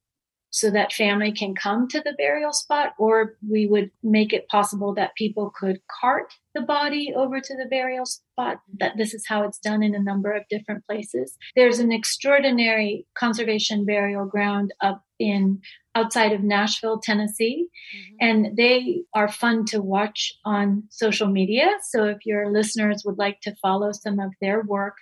[0.57, 4.95] so that family can come to the burial spot, or we would make it possible
[4.95, 8.63] that people could cart the body over to the burial spot.
[8.81, 11.37] That this is how it's done in a number of different places.
[11.55, 15.61] There's an extraordinary conservation burial ground up in
[15.95, 18.17] outside of Nashville, Tennessee, mm-hmm.
[18.21, 21.69] and they are fun to watch on social media.
[21.83, 24.97] So if your listeners would like to follow some of their work,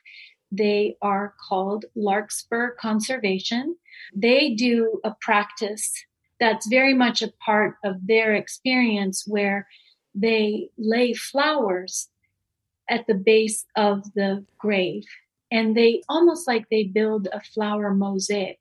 [0.56, 3.76] they are called Larkspur Conservation
[4.14, 5.92] they do a practice
[6.40, 9.68] that's very much a part of their experience where
[10.14, 12.08] they lay flowers
[12.88, 15.04] at the base of the grave
[15.50, 18.58] and they almost like they build a flower mosaic.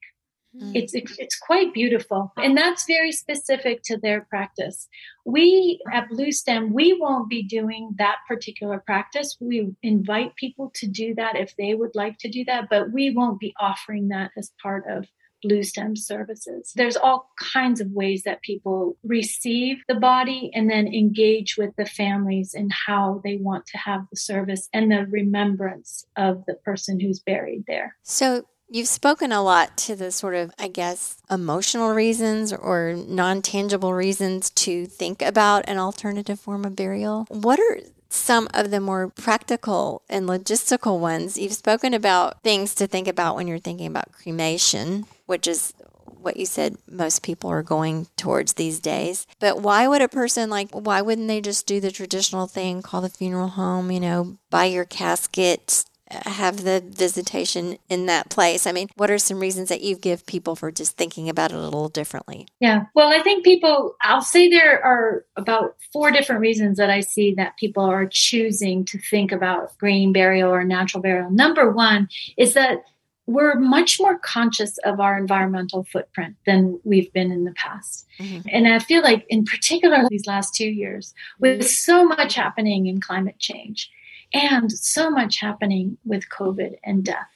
[0.56, 0.76] Mm.
[0.76, 4.88] it's it's quite beautiful and that's very specific to their practice
[5.26, 11.16] we at Bluestem, we won't be doing that particular practice we invite people to do
[11.16, 14.52] that if they would like to do that but we won't be offering that as
[14.62, 15.08] part of
[15.44, 16.72] Bluestem services.
[16.76, 21.86] There's all kinds of ways that people receive the body and then engage with the
[21.86, 27.00] families and how they want to have the service and the remembrance of the person
[27.00, 27.96] who's buried there.
[28.04, 33.44] So You've spoken a lot to the sort of, I guess, emotional reasons or non
[33.44, 37.28] tangible reasons to think about an alternative form of burial.
[37.30, 41.38] What are some of the more practical and logistical ones.
[41.38, 45.74] You've spoken about things to think about when you're thinking about cremation, which is
[46.06, 49.28] what you said most people are going towards these days.
[49.40, 53.02] But why would a person like, why wouldn't they just do the traditional thing, call
[53.02, 55.86] the funeral home, you know, buy your casket,
[56.26, 58.66] have the visitation in that place?
[58.68, 61.58] I mean, what are some reasons that you give people for just thinking about it
[61.58, 62.48] a little differently?
[62.60, 62.86] Yeah.
[62.96, 67.34] Well, I think people, I'll say there are about four different reasons that I see
[67.36, 71.30] that people are choosing to think about green burial or natural burial.
[71.30, 72.84] Number one is that
[73.26, 78.06] we're much more conscious of our environmental footprint than we've been in the past.
[78.20, 78.50] Mm-hmm.
[78.52, 83.00] And I feel like, in particular, these last two years, with so much happening in
[83.00, 83.90] climate change,
[84.34, 87.30] and so much happening with COVID and death.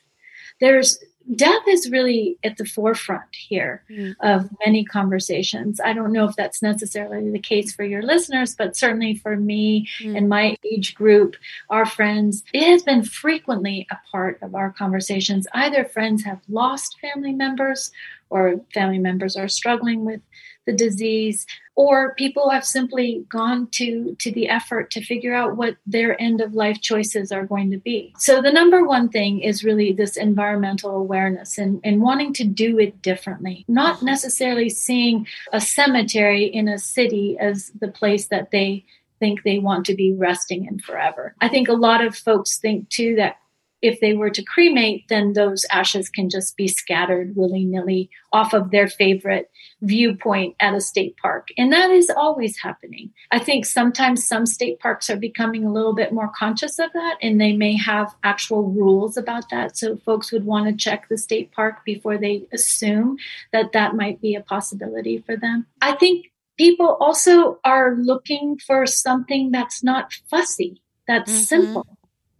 [0.59, 0.99] There's
[1.35, 4.15] death is really at the forefront here mm.
[4.21, 5.79] of many conversations.
[5.79, 9.89] I don't know if that's necessarily the case for your listeners, but certainly for me
[9.99, 10.17] mm.
[10.17, 11.35] and my age group,
[11.69, 15.47] our friends, it has been frequently a part of our conversations.
[15.53, 17.91] Either friends have lost family members
[18.29, 20.21] or family members are struggling with
[20.67, 25.77] the disease or people have simply gone to to the effort to figure out what
[25.87, 28.13] their end of life choices are going to be.
[28.19, 32.77] So the number one thing is really this environmental awareness and, and wanting to do
[32.77, 38.83] it differently not necessarily seeing a cemetery in a city as the place that they
[39.19, 41.35] think they want to be resting in forever.
[41.41, 43.37] I think a lot of folks think too that
[43.81, 48.53] if they were to cremate, then those ashes can just be scattered willy nilly off
[48.53, 49.49] of their favorite
[49.81, 51.49] viewpoint at a state park.
[51.57, 53.11] And that is always happening.
[53.31, 57.17] I think sometimes some state parks are becoming a little bit more conscious of that,
[57.21, 59.77] and they may have actual rules about that.
[59.77, 63.17] So folks would want to check the state park before they assume
[63.51, 65.67] that that might be a possibility for them.
[65.81, 71.43] I think people also are looking for something that's not fussy, that's mm-hmm.
[71.43, 71.96] simple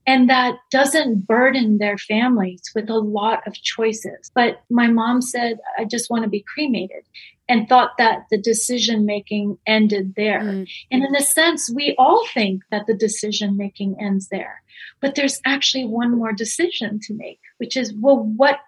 [0.08, 4.32] and that doesn't burden their families with a lot of choices.
[4.34, 7.03] But my mom said, I just want to be cremated
[7.49, 10.39] and thought that the decision making ended there.
[10.39, 10.64] Mm-hmm.
[10.91, 14.62] And in a sense, we all think that the decision making ends there.
[15.01, 18.60] But there's actually one more decision to make, which is, well, what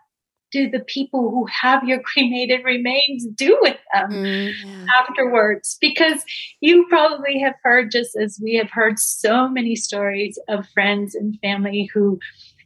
[0.52, 4.86] do the people who have your cremated remains do with them mm-hmm.
[5.00, 5.78] afterwards?
[5.80, 6.24] Because
[6.62, 11.38] you probably have heard, just as we have heard so many stories of friends and
[11.42, 12.20] family who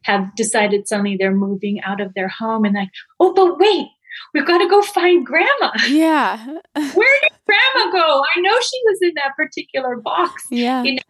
[0.04, 3.88] have decided suddenly they're moving out of their home and like, oh, but wait,
[4.34, 5.72] we've got to go find grandma.
[5.88, 6.38] Yeah.
[6.74, 8.24] Where did grandma go?
[8.36, 10.46] I know she was in that particular box.
[10.50, 10.84] Yeah.
[10.84, 11.02] You know?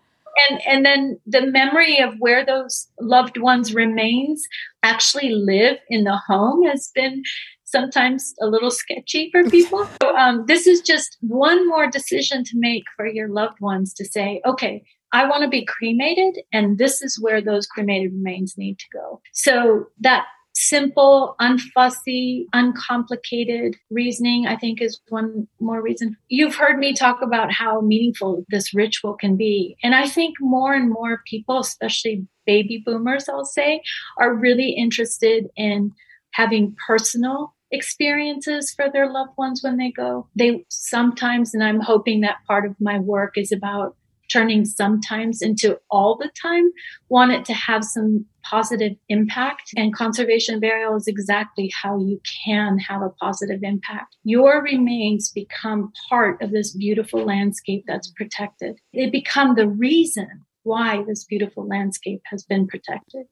[0.50, 4.44] And and then the memory of where those loved ones remains
[4.84, 7.24] actually live in the home has been
[7.66, 9.88] sometimes a little sketchy for people.
[10.02, 14.06] So, um, this is just one more decision to make for your loved ones to
[14.06, 18.80] say, okay, I want to be cremated, and this is where those cremated remains need
[18.80, 19.22] to go.
[19.32, 26.16] So that simple, unfussy, uncomplicated reasoning, I think is one more reason.
[26.30, 29.76] You've heard me talk about how meaningful this ritual can be.
[29.84, 33.82] And I think more and more people, especially baby boomers, I'll say,
[34.18, 35.92] are really interested in
[36.32, 40.28] having personal experiences for their loved ones when they go.
[40.36, 43.96] They sometimes, and I'm hoping that part of my work is about
[44.34, 46.72] turning sometimes into all the time,
[47.10, 49.70] want it to have some positive impact.
[49.78, 54.18] And conservation burial is exactly how you can have a positive impact.
[54.24, 58.80] Your remains become part of this beautiful landscape that's protected.
[58.94, 60.28] They become the reason
[60.64, 63.26] why this beautiful landscape has been protected.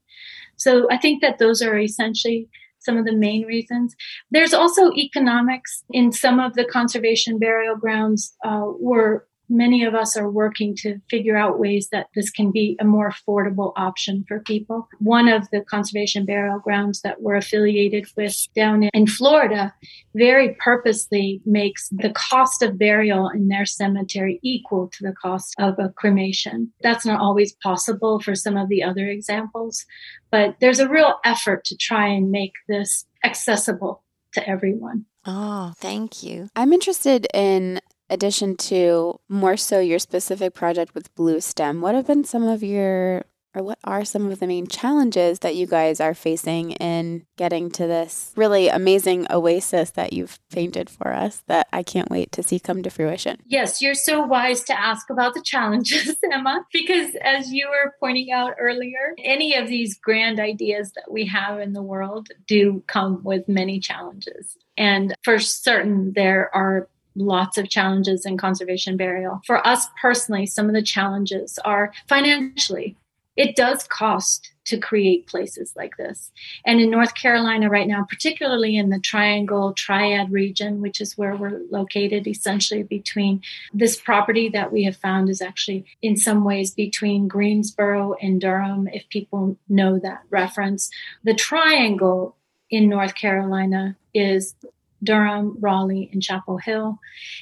[0.58, 2.50] So I think that those are essentially
[2.80, 3.96] some of the main reasons.
[4.32, 10.16] There's also economics in some of the conservation burial grounds uh, were many of us
[10.18, 14.40] are working to figure out ways that this can be a more affordable option for
[14.40, 14.88] people.
[15.00, 19.74] One of the conservation burial grounds that we're affiliated with down in Florida
[20.16, 25.78] very purposely makes the cost of burial in their cemetery equal to the cost of
[25.78, 26.72] a cremation.
[26.82, 29.86] That's not always possible for some of the other examples,
[30.32, 35.06] but there's a real effort to try and make this accessible to everyone.
[35.26, 36.50] Oh, thank you.
[36.56, 37.80] I'm interested in
[38.12, 43.24] addition to more so your specific project with Bluestem, what have been some of your
[43.54, 47.70] or what are some of the main challenges that you guys are facing in getting
[47.70, 52.44] to this really amazing oasis that you've painted for us that I can't wait to
[52.44, 53.38] see come to fruition?
[53.46, 58.32] Yes, you're so wise to ask about the challenges, Emma, because as you were pointing
[58.32, 63.22] out earlier, any of these grand ideas that we have in the world do come
[63.24, 64.58] with many challenges.
[64.78, 69.42] And for certain, there are lots of challenges in conservation burial.
[69.46, 72.96] For us personally, some of the challenges are financially.
[73.38, 76.32] It does cost to create places like this.
[76.66, 81.36] And in North Carolina right now, particularly in the Triangle Triad region, which is where
[81.36, 83.42] we're located, essentially between
[83.74, 88.88] this property that we have found is actually in some ways between Greensboro and Durham,
[88.88, 90.92] if people know that reference.
[91.24, 92.36] The Triangle
[92.70, 94.56] in North Carolina is
[95.04, 97.00] Durham, Raleigh, and Chapel Hill.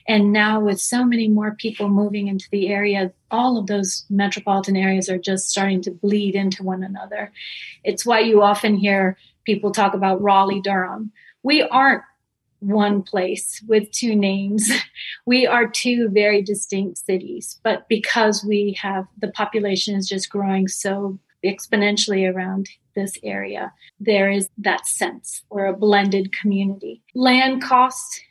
[0.08, 4.76] And now, with so many more people moving into the area, all of those metropolitan
[4.76, 7.32] areas are just starting to bleed into one another.
[7.84, 11.12] It's why you often hear people talk about Raleigh, Durham.
[11.44, 12.04] We aren't
[12.60, 14.70] one place with two names.
[15.26, 20.68] We are two very distinct cities, but because we have the population is just growing
[20.68, 22.68] so exponentially around
[23.00, 25.44] this area, there is that sense.
[25.50, 27.02] We're a blended community.
[27.16, 28.22] Land costs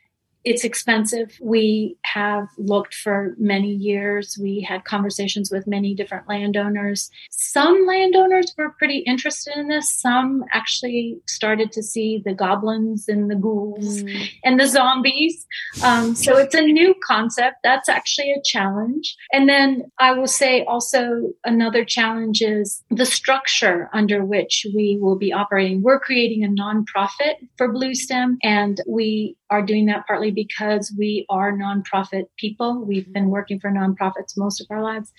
[0.44, 1.36] it's expensive.
[1.40, 4.38] We have looked for many years.
[4.40, 7.10] We had conversations with many different landowners.
[7.30, 9.92] Some landowners were pretty interested in this.
[9.92, 14.30] Some actually started to see the goblins and the ghouls mm.
[14.44, 15.46] and the zombies.
[15.82, 17.56] Um, so it's a new concept.
[17.62, 19.16] That's actually a challenge.
[19.32, 25.16] And then I will say also another challenge is the structure under which we will
[25.16, 25.82] be operating.
[25.82, 31.52] We're creating a nonprofit for Bluestem, and we are doing that partly because we are
[31.52, 32.84] nonprofit people.
[32.84, 35.12] We've been working for nonprofits most of our lives.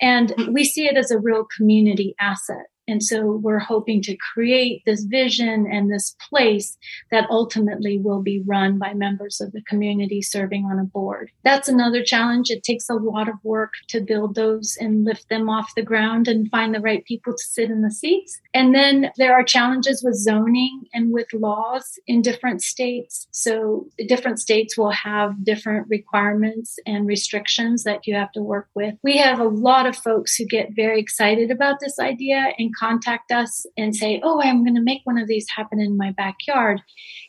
[0.00, 2.66] And we see it as a real community asset.
[2.92, 6.76] And so we're hoping to create this vision and this place
[7.10, 11.30] that ultimately will be run by members of the community serving on a board.
[11.42, 12.50] That's another challenge.
[12.50, 16.28] It takes a lot of work to build those and lift them off the ground
[16.28, 18.38] and find the right people to sit in the seats.
[18.52, 23.26] And then there are challenges with zoning and with laws in different states.
[23.30, 28.96] So different states will have different requirements and restrictions that you have to work with.
[29.02, 33.30] We have a lot of folks who get very excited about this idea and contact
[33.30, 36.82] us and say, Oh, I'm going to make one of these happen in my backyard.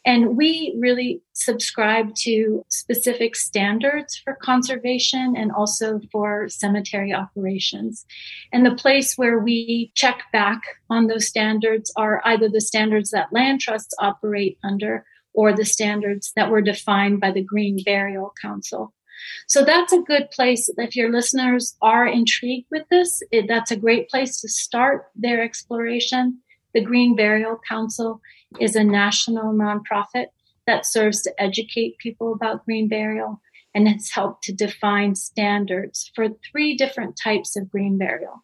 [0.03, 8.05] And we really subscribe to specific standards for conservation and also for cemetery operations.
[8.51, 13.31] And the place where we check back on those standards are either the standards that
[13.31, 18.93] land trusts operate under or the standards that were defined by the Green Burial Council.
[19.47, 20.69] So that's a good place.
[20.77, 25.41] If your listeners are intrigued with this, it, that's a great place to start their
[25.41, 26.39] exploration.
[26.73, 28.21] The Green Burial Council
[28.59, 30.27] is a national nonprofit
[30.65, 33.41] that serves to educate people about green burial.
[33.75, 38.43] and has helped to define standards for three different types of green burial.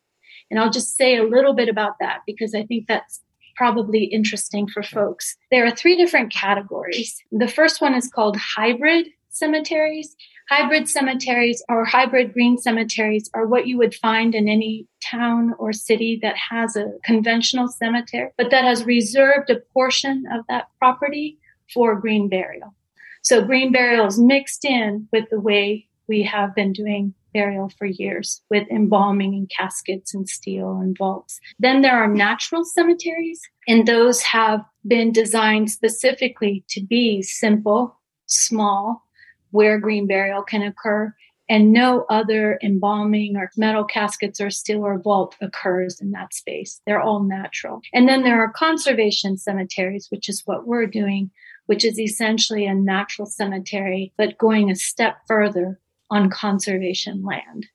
[0.50, 3.22] And I'll just say a little bit about that because I think that's
[3.56, 5.36] probably interesting for folks.
[5.52, 7.22] There are three different categories.
[7.32, 10.16] The first one is called hybrid cemeteries.
[10.50, 15.72] Hybrid cemeteries or hybrid green cemeteries are what you would find in any town or
[15.72, 21.38] city that has a conventional cemetery, but that has reserved a portion of that property
[21.72, 22.74] for green burial.
[23.22, 27.86] So green burial is mixed in with the way we have been doing burial for
[27.86, 31.40] years with embalming and caskets and steel and vaults.
[31.60, 39.04] Then there are natural cemeteries, and those have been designed specifically to be simple, small,
[39.52, 41.14] where green burial can occur,
[41.50, 46.80] and no other embalming or metal caskets or steel or vault occurs in that space.
[46.86, 47.82] They're all natural.
[47.92, 51.32] And then there are conservation cemeteries, which is what we're doing,
[51.66, 55.80] which is essentially a natural cemetery, but going a step further
[56.12, 57.68] on conservation land.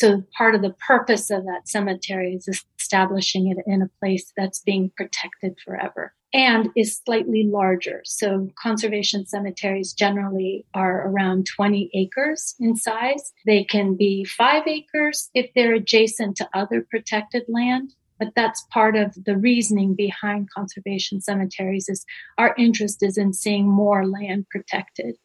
[0.00, 2.48] So part of the purpose of that cemetery is
[2.78, 8.00] establishing it in a place that's being protected forever and is slightly larger.
[8.06, 13.34] So conservation cemeteries generally are around 20 acres in size.
[13.44, 17.92] They can be five acres if they're adjacent to other protected land.
[18.18, 22.06] But that's part of the reasoning behind conservation cemeteries is
[22.38, 25.16] our interest is in seeing more land protected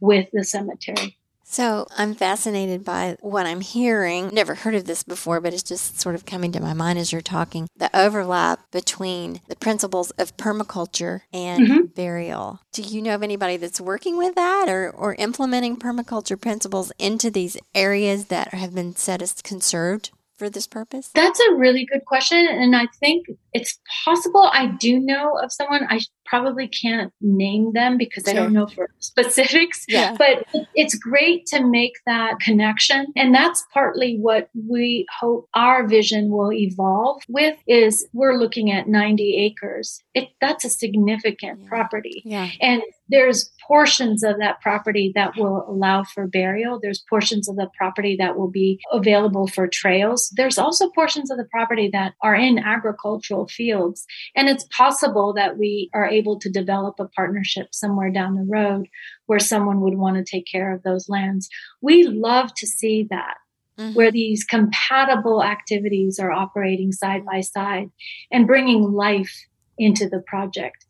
[0.00, 1.18] with the cemetery.
[1.52, 4.30] So I'm fascinated by what I'm hearing.
[4.32, 7.12] Never heard of this before, but it's just sort of coming to my mind as
[7.12, 7.68] you're talking.
[7.76, 11.84] The overlap between the principles of permaculture and mm-hmm.
[11.94, 12.60] burial.
[12.72, 17.30] Do you know of anybody that's working with that or, or implementing permaculture principles into
[17.30, 20.10] these areas that have been set as conserved
[20.42, 21.10] for this purpose?
[21.14, 22.48] That's a really good question.
[22.48, 25.86] And I think it's possible I do know of someone.
[25.88, 26.00] I
[26.32, 28.32] probably can't name them because sure.
[28.32, 29.84] I don't know for specifics.
[29.86, 30.16] Yeah.
[30.16, 33.08] But it's great to make that connection.
[33.16, 38.88] And that's partly what we hope our vision will evolve with is we're looking at
[38.88, 40.02] 90 acres.
[40.14, 41.68] It that's a significant yeah.
[41.68, 42.22] property.
[42.24, 42.48] Yeah.
[42.62, 46.80] And there's portions of that property that will allow for burial.
[46.82, 50.32] There's portions of the property that will be available for trails.
[50.34, 54.06] There's also portions of the property that are in agricultural fields.
[54.34, 58.86] And it's possible that we are able to develop a partnership somewhere down the road
[59.26, 61.48] where someone would want to take care of those lands.
[61.80, 63.34] We love to see that.
[63.78, 63.94] Mm-hmm.
[63.94, 67.88] Where these compatible activities are operating side by side
[68.30, 69.34] and bringing life
[69.78, 70.84] into the project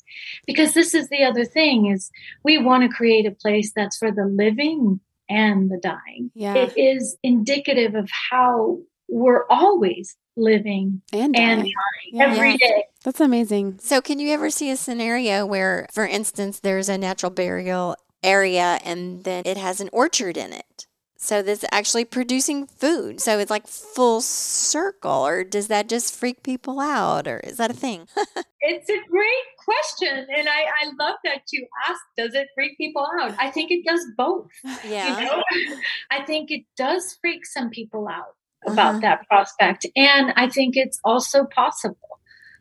[0.47, 2.11] because this is the other thing is
[2.45, 6.55] we want to create a place that's for the living and the dying yeah.
[6.55, 8.79] it is indicative of how
[9.09, 11.73] we're always living and and dying
[12.13, 12.33] yeah.
[12.33, 12.85] every day.
[13.05, 13.79] That's amazing.
[13.81, 18.79] So, can you ever see a scenario where, for instance, there's a natural burial area
[18.85, 20.87] and then it has an orchard in it?
[21.23, 23.21] So that's actually producing food.
[23.21, 27.71] So it's like full circle, or does that just freak people out, or is that
[27.71, 28.09] a thing?
[28.61, 30.27] it's a great question.
[30.37, 33.37] And I, I love that you asked, does it freak people out?
[33.39, 34.49] I think it does both.
[34.85, 35.21] Yeah.
[35.21, 35.43] You know?
[36.11, 38.35] I think it does freak some people out
[38.67, 39.01] about uh-huh.
[39.01, 39.87] that prospect.
[39.97, 41.97] And I think it's also possible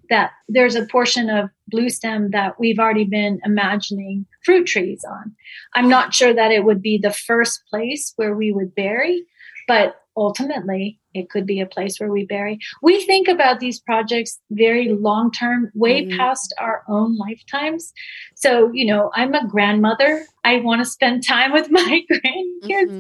[0.10, 5.36] that there's a portion of bluestem that we've already been imagining fruit trees on.
[5.74, 9.24] I'm not sure that it would be the first place where we would bury,
[9.68, 12.60] but ultimately it could be a place where we bury.
[12.82, 16.18] We think about these projects very long term, way mm-hmm.
[16.18, 17.94] past our own lifetimes.
[18.36, 20.26] So, you know, I'm a grandmother.
[20.44, 22.90] I want to spend time with my grandkids.
[22.90, 23.00] Mm-hmm.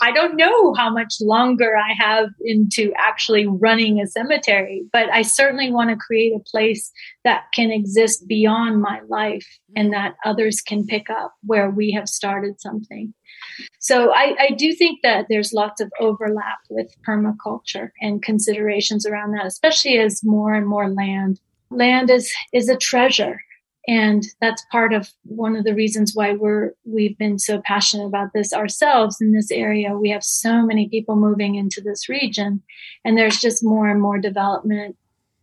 [0.00, 5.22] I don't know how much longer I have into actually running a cemetery, but I
[5.22, 6.90] certainly want to create a place
[7.24, 9.80] that can exist beyond my life mm-hmm.
[9.80, 13.14] and that others can pick up where we have started something.
[13.78, 19.32] So I, I do think that there's lots of overlap with permaculture and considerations around
[19.32, 21.40] that, especially as more and more land
[21.70, 23.40] land is is a treasure.
[23.88, 28.32] And that's part of one of the reasons why we're we've been so passionate about
[28.32, 29.98] this ourselves in this area.
[29.98, 32.62] We have so many people moving into this region
[33.04, 34.96] and there's just more and more development.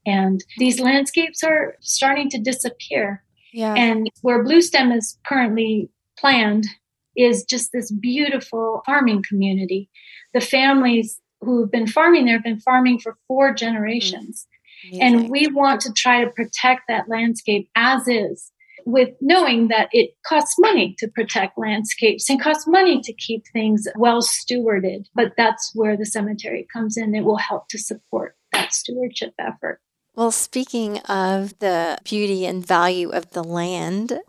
[0.06, 3.24] And these landscapes are starting to disappear.
[3.52, 3.74] Yeah.
[3.74, 5.90] and where bluestem is currently
[6.20, 6.68] planned
[7.16, 9.90] is just this beautiful farming community.
[10.34, 14.48] The families who have been farming there have been farming for four generations.
[14.88, 15.02] Mm-hmm.
[15.02, 18.52] And we want to try to protect that landscape as is
[18.86, 23.88] with knowing that it costs money to protect landscapes and costs money to keep things
[23.96, 25.06] well stewarded.
[25.14, 27.14] But that's where the cemetery comes in.
[27.14, 29.82] It will help to support that stewardship effort.
[30.16, 34.20] Well, speaking of the beauty and value of the land,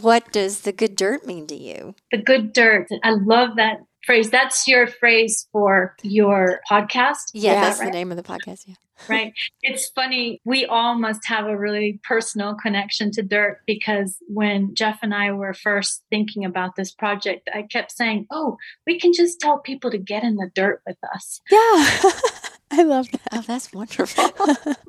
[0.00, 1.94] what does the good dirt mean to you?
[2.10, 2.88] The good dirt.
[3.02, 4.30] I love that phrase.
[4.30, 7.30] That's your phrase for your podcast.
[7.32, 7.86] Yeah, that's right?
[7.86, 8.66] the name of the podcast.
[8.66, 8.74] Yeah.
[9.08, 9.32] right.
[9.62, 10.40] It's funny.
[10.44, 15.32] We all must have a really personal connection to dirt because when Jeff and I
[15.32, 19.90] were first thinking about this project, I kept saying, Oh, we can just tell people
[19.90, 21.40] to get in the dirt with us.
[21.50, 22.10] Yeah.
[22.76, 23.20] I love that.
[23.30, 24.24] Oh, that's wonderful.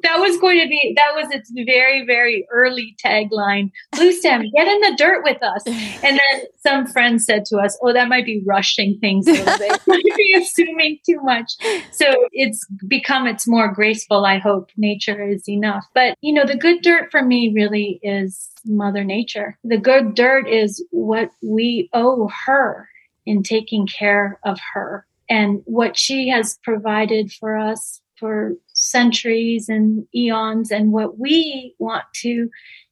[0.03, 3.71] that was going to be that was its very very early tagline.
[3.93, 5.61] Bluestem, get in the dirt with us.
[5.67, 9.57] And then some friends said to us, "Oh, that might be rushing things a little
[9.59, 9.81] bit.
[9.87, 11.53] might be assuming too much."
[11.91, 14.25] So it's become it's more graceful.
[14.25, 15.85] I hope nature is enough.
[15.93, 19.59] But you know, the good dirt for me really is Mother Nature.
[19.63, 22.89] The good dirt is what we owe her
[23.27, 30.05] in taking care of her and what she has provided for us for centuries and
[30.15, 32.49] eons and what we want to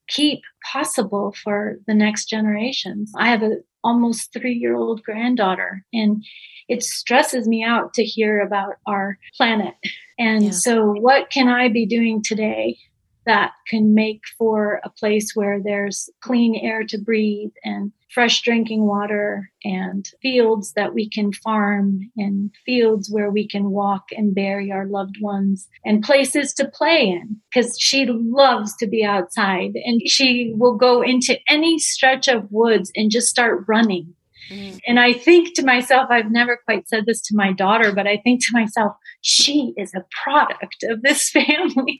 [0.08, 3.12] keep possible for the next generations.
[3.18, 6.24] I have a almost 3-year-old granddaughter and
[6.70, 9.74] it stresses me out to hear about our planet.
[10.18, 10.52] And yeah.
[10.52, 12.78] so what can I be doing today
[13.26, 18.86] that can make for a place where there's clean air to breathe and fresh drinking
[18.86, 24.72] water and fields that we can farm and fields where we can walk and bury
[24.72, 27.38] our loved ones and places to play in.
[27.52, 32.92] Because she loves to be outside and she will go into any stretch of woods
[32.96, 34.14] and just start running.
[34.52, 34.78] Mm.
[34.86, 38.18] and I think to myself, I've never quite said this to my daughter, but I
[38.18, 41.98] think to myself, she is a product of this family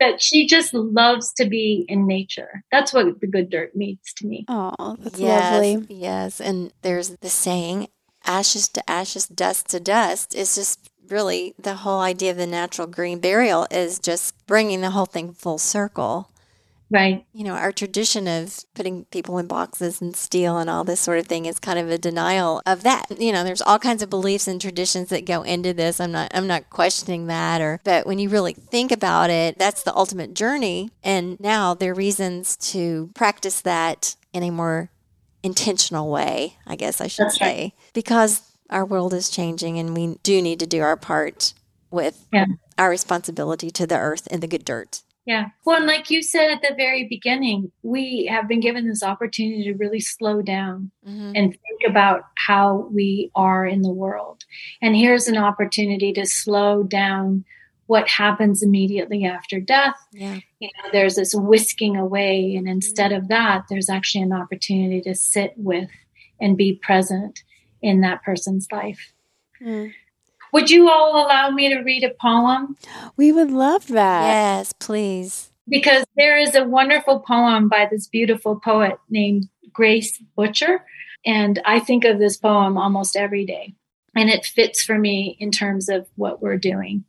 [0.00, 2.64] that she just loves to be in nature.
[2.70, 4.44] That's what the good dirt means to me.
[4.48, 5.94] Oh, that's yes, lovely.
[5.94, 6.40] Yes.
[6.40, 7.88] And there's the saying,
[8.24, 10.34] ashes to ashes, dust to dust.
[10.34, 14.90] It's just really the whole idea of the natural green burial is just bringing the
[14.90, 16.30] whole thing full circle.
[16.90, 17.26] Right.
[17.32, 21.18] You know, our tradition of putting people in boxes and steel and all this sort
[21.18, 23.06] of thing is kind of a denial of that.
[23.20, 26.00] You know, there's all kinds of beliefs and traditions that go into this.
[26.00, 29.82] I'm not I'm not questioning that or but when you really think about it, that's
[29.82, 34.90] the ultimate journey and now there are reasons to practice that in a more
[35.42, 37.44] intentional way, I guess I should that's say.
[37.44, 37.72] Right.
[37.92, 41.52] Because our world is changing and we do need to do our part
[41.90, 42.46] with yeah.
[42.76, 45.02] our responsibility to the earth and the good dirt.
[45.28, 45.48] Yeah.
[45.66, 49.62] Well, and like you said at the very beginning, we have been given this opportunity
[49.64, 51.32] to really slow down mm-hmm.
[51.34, 54.44] and think about how we are in the world.
[54.80, 57.44] And here's an opportunity to slow down
[57.88, 59.96] what happens immediately after death.
[60.12, 60.38] Yeah.
[60.60, 62.54] You know, there's this whisking away.
[62.56, 63.24] And instead mm-hmm.
[63.24, 65.90] of that, there's actually an opportunity to sit with
[66.40, 67.42] and be present
[67.82, 69.12] in that person's life.
[69.60, 69.92] Mm.
[70.52, 72.76] Would you all allow me to read a poem?
[73.16, 74.26] We would love that.
[74.26, 75.50] Yes, please.
[75.68, 80.84] Because there is a wonderful poem by this beautiful poet named Grace Butcher.
[81.26, 83.74] And I think of this poem almost every day.
[84.16, 87.04] And it fits for me in terms of what we're doing.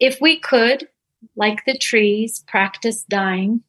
[0.00, 0.88] If we could,
[1.36, 3.62] like the trees, practice dying,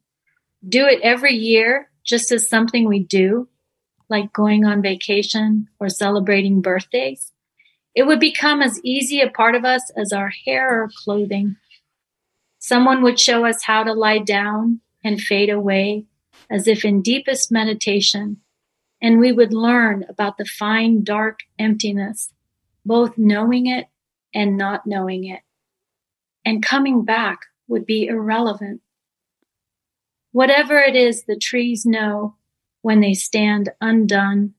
[0.68, 3.48] do it every year just as something we do,
[4.10, 7.32] like going on vacation or celebrating birthdays,
[7.96, 11.58] it would become as easy a part of us as our hair or clothing.
[12.60, 16.06] Someone would show us how to lie down and fade away
[16.50, 18.38] as if in deepest meditation,
[19.02, 22.34] and we would learn about the fine, dark emptiness,
[22.86, 23.88] both knowing it
[24.34, 25.42] and not knowing it.
[26.46, 28.82] And coming back would be irrelevant.
[30.32, 32.36] Whatever it is the trees know
[32.82, 34.54] when they stand undone,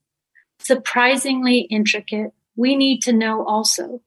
[0.59, 4.03] surprisingly intricate, we need to know also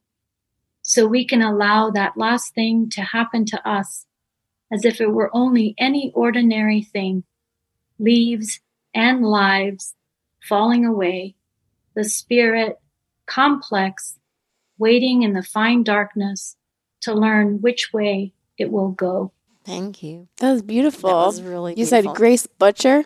[0.80, 4.06] so we can allow that last thing to happen to us
[4.72, 7.24] as if it were only any ordinary thing
[7.98, 8.60] leaves
[8.94, 9.94] and lives
[10.40, 11.34] falling away,
[11.96, 12.78] the spirit
[13.26, 14.20] complex,
[14.78, 16.56] waiting in the fine darkness
[17.00, 19.32] to learn which way it will go.
[19.64, 20.28] Thank you.
[20.38, 21.10] That was beautiful.
[21.10, 22.10] That was really You beautiful.
[22.12, 23.04] said Grace Butcher?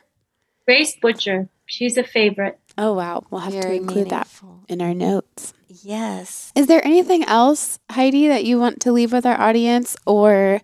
[0.66, 1.48] Grace Butcher.
[1.64, 2.58] She's a favorite.
[2.78, 3.24] Oh, wow.
[3.28, 4.62] We'll have Very to include meaningful.
[4.66, 5.52] that in our notes.
[5.66, 6.52] Yes.
[6.54, 9.96] Is there anything else, Heidi, that you want to leave with our audience?
[10.06, 10.62] Or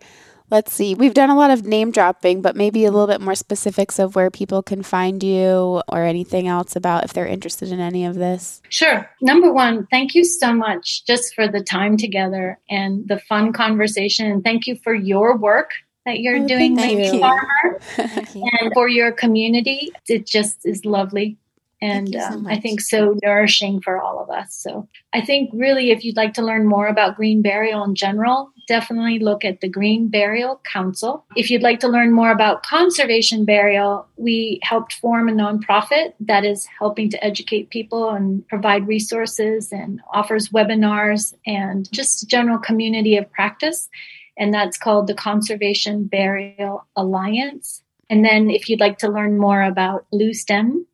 [0.48, 3.34] let's see, we've done a lot of name dropping, but maybe a little bit more
[3.34, 7.80] specifics of where people can find you or anything else about if they're interested in
[7.80, 8.62] any of this.
[8.68, 9.10] Sure.
[9.20, 14.30] Number one, thank you so much just for the time together and the fun conversation.
[14.30, 15.72] And thank you for your work
[16.06, 17.18] that you're oh, doing, thank you.
[17.18, 19.90] Farmer, and for your community.
[20.08, 21.38] It just is lovely.
[21.82, 24.54] And so um, I think so nourishing for all of us.
[24.54, 28.50] So I think really, if you'd like to learn more about green burial in general,
[28.66, 31.24] definitely look at the Green Burial Council.
[31.36, 36.44] If you'd like to learn more about conservation burial, we helped form a nonprofit that
[36.44, 42.58] is helping to educate people and provide resources and offers webinars and just a general
[42.58, 43.88] community of practice.
[44.36, 47.82] And that's called the Conservation Burial Alliance.
[48.10, 50.84] And then if you'd like to learn more about Bluestem,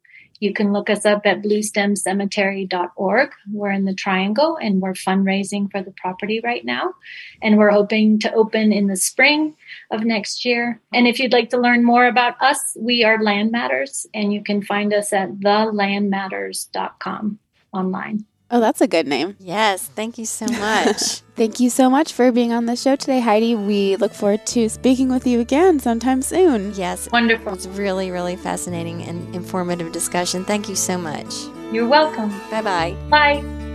[0.41, 3.31] you can look us up at bluestemcemetery.org.
[3.53, 6.95] We're in the Triangle and we're fundraising for the property right now.
[7.43, 9.55] And we're hoping to open in the spring
[9.91, 10.81] of next year.
[10.93, 14.43] And if you'd like to learn more about us, we are Land Matters and you
[14.43, 17.39] can find us at thelandmatters.com
[17.73, 18.25] online.
[18.51, 19.37] Oh, that's a good name.
[19.39, 19.87] Yes.
[19.87, 21.21] Thank you so much.
[21.37, 23.55] thank you so much for being on the show today, Heidi.
[23.55, 26.75] We look forward to speaking with you again sometime soon.
[26.75, 27.09] Yes.
[27.13, 27.55] Wonderful.
[27.55, 30.45] It's really, really fascinating and informative discussion.
[30.45, 31.33] Thank you so much.
[31.73, 32.31] You're welcome.
[32.51, 32.97] Bye-bye.
[33.09, 33.69] Bye.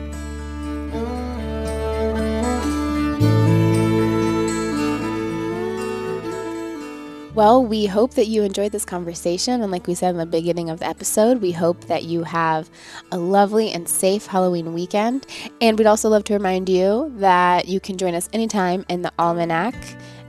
[7.35, 9.61] Well, we hope that you enjoyed this conversation.
[9.61, 12.69] And like we said in the beginning of the episode, we hope that you have
[13.11, 15.27] a lovely and safe Halloween weekend.
[15.59, 19.11] And we'd also love to remind you that you can join us anytime in the
[19.19, 19.75] Almanac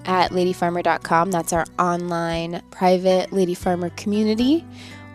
[0.06, 1.30] at ladyfarmer.com.
[1.30, 4.64] That's our online private Lady Farmer community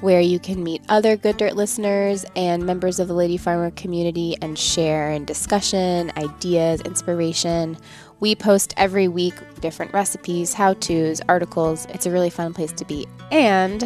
[0.02, 4.36] where you can meet other Good Dirt listeners and members of the Lady Farmer community
[4.42, 7.78] and share and discussion, ideas, inspiration
[8.22, 11.86] we post every week different recipes, how to's, articles.
[11.90, 13.08] It's a really fun place to be.
[13.32, 13.84] And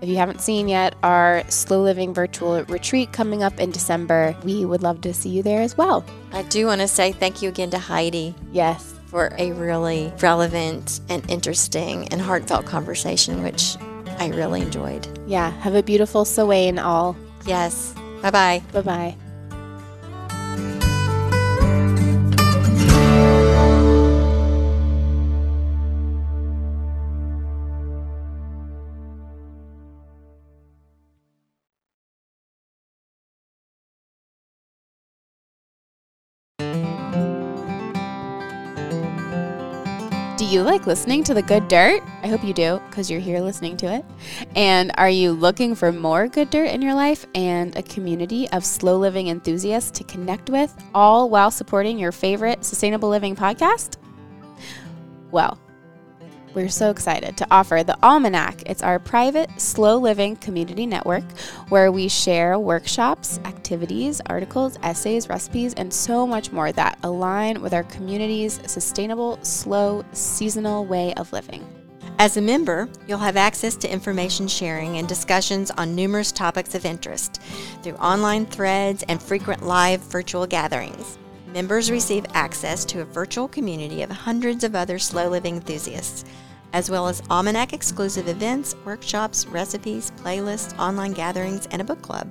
[0.00, 4.64] if you haven't seen yet our Slow Living virtual retreat coming up in December, we
[4.64, 6.04] would love to see you there as well.
[6.32, 8.34] I do want to say thank you again to Heidi.
[8.52, 8.94] Yes.
[9.06, 13.76] For a really relevant and interesting and heartfelt conversation, which
[14.18, 15.06] I really enjoyed.
[15.26, 15.50] Yeah.
[15.60, 17.16] Have a beautiful Samhain all.
[17.46, 17.94] Yes.
[18.22, 18.62] Bye bye.
[18.72, 19.23] Bye bye.
[40.54, 42.00] You like listening to the good dirt?
[42.22, 44.04] I hope you do because you're here listening to it.
[44.54, 48.64] And are you looking for more good dirt in your life and a community of
[48.64, 53.96] slow living enthusiasts to connect with, all while supporting your favorite sustainable living podcast?
[55.32, 55.58] Well,
[56.54, 58.62] we're so excited to offer the Almanac.
[58.66, 61.24] It's our private, slow living community network
[61.68, 67.74] where we share workshops, activities, articles, essays, recipes, and so much more that align with
[67.74, 71.66] our community's sustainable, slow, seasonal way of living.
[72.18, 76.84] As a member, you'll have access to information sharing and discussions on numerous topics of
[76.84, 77.42] interest
[77.82, 81.18] through online threads and frequent live virtual gatherings.
[81.54, 86.24] Members receive access to a virtual community of hundreds of other slow living enthusiasts
[86.74, 92.30] as well as Almanac exclusive events, workshops, recipes, playlists, online gatherings, and a book club.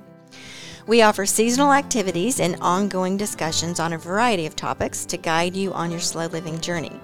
[0.86, 5.72] We offer seasonal activities and ongoing discussions on a variety of topics to guide you
[5.72, 7.00] on your slow living journey.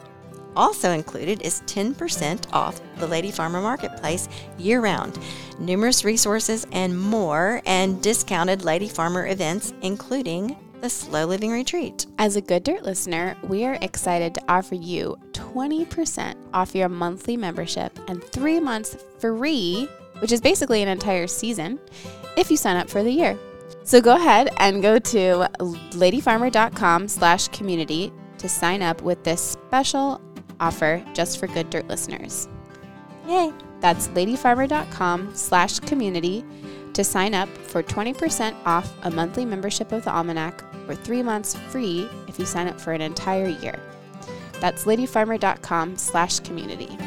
[0.55, 5.19] Also included is 10% off the Lady Farmer Marketplace year round,
[5.59, 12.07] numerous resources and more, and discounted Lady Farmer events, including the Slow Living Retreat.
[12.19, 17.37] As a Good Dirt listener, we are excited to offer you 20% off your monthly
[17.37, 19.89] membership and three months free,
[20.21, 21.79] which is basically an entire season,
[22.37, 23.39] if you sign up for the year.
[23.85, 30.21] So go ahead and go to ladyfarmer.com slash community to sign up with this special
[30.61, 32.49] offer just for Good Dirt listeners.
[33.27, 33.53] Yay!
[33.81, 36.45] That's ladyfarmer.com slash community
[37.01, 41.55] to sign up for 20% off a monthly membership of the Almanac or three months
[41.55, 43.79] free if you sign up for an entire year.
[44.61, 46.99] That's ladyfarmer.com slash community.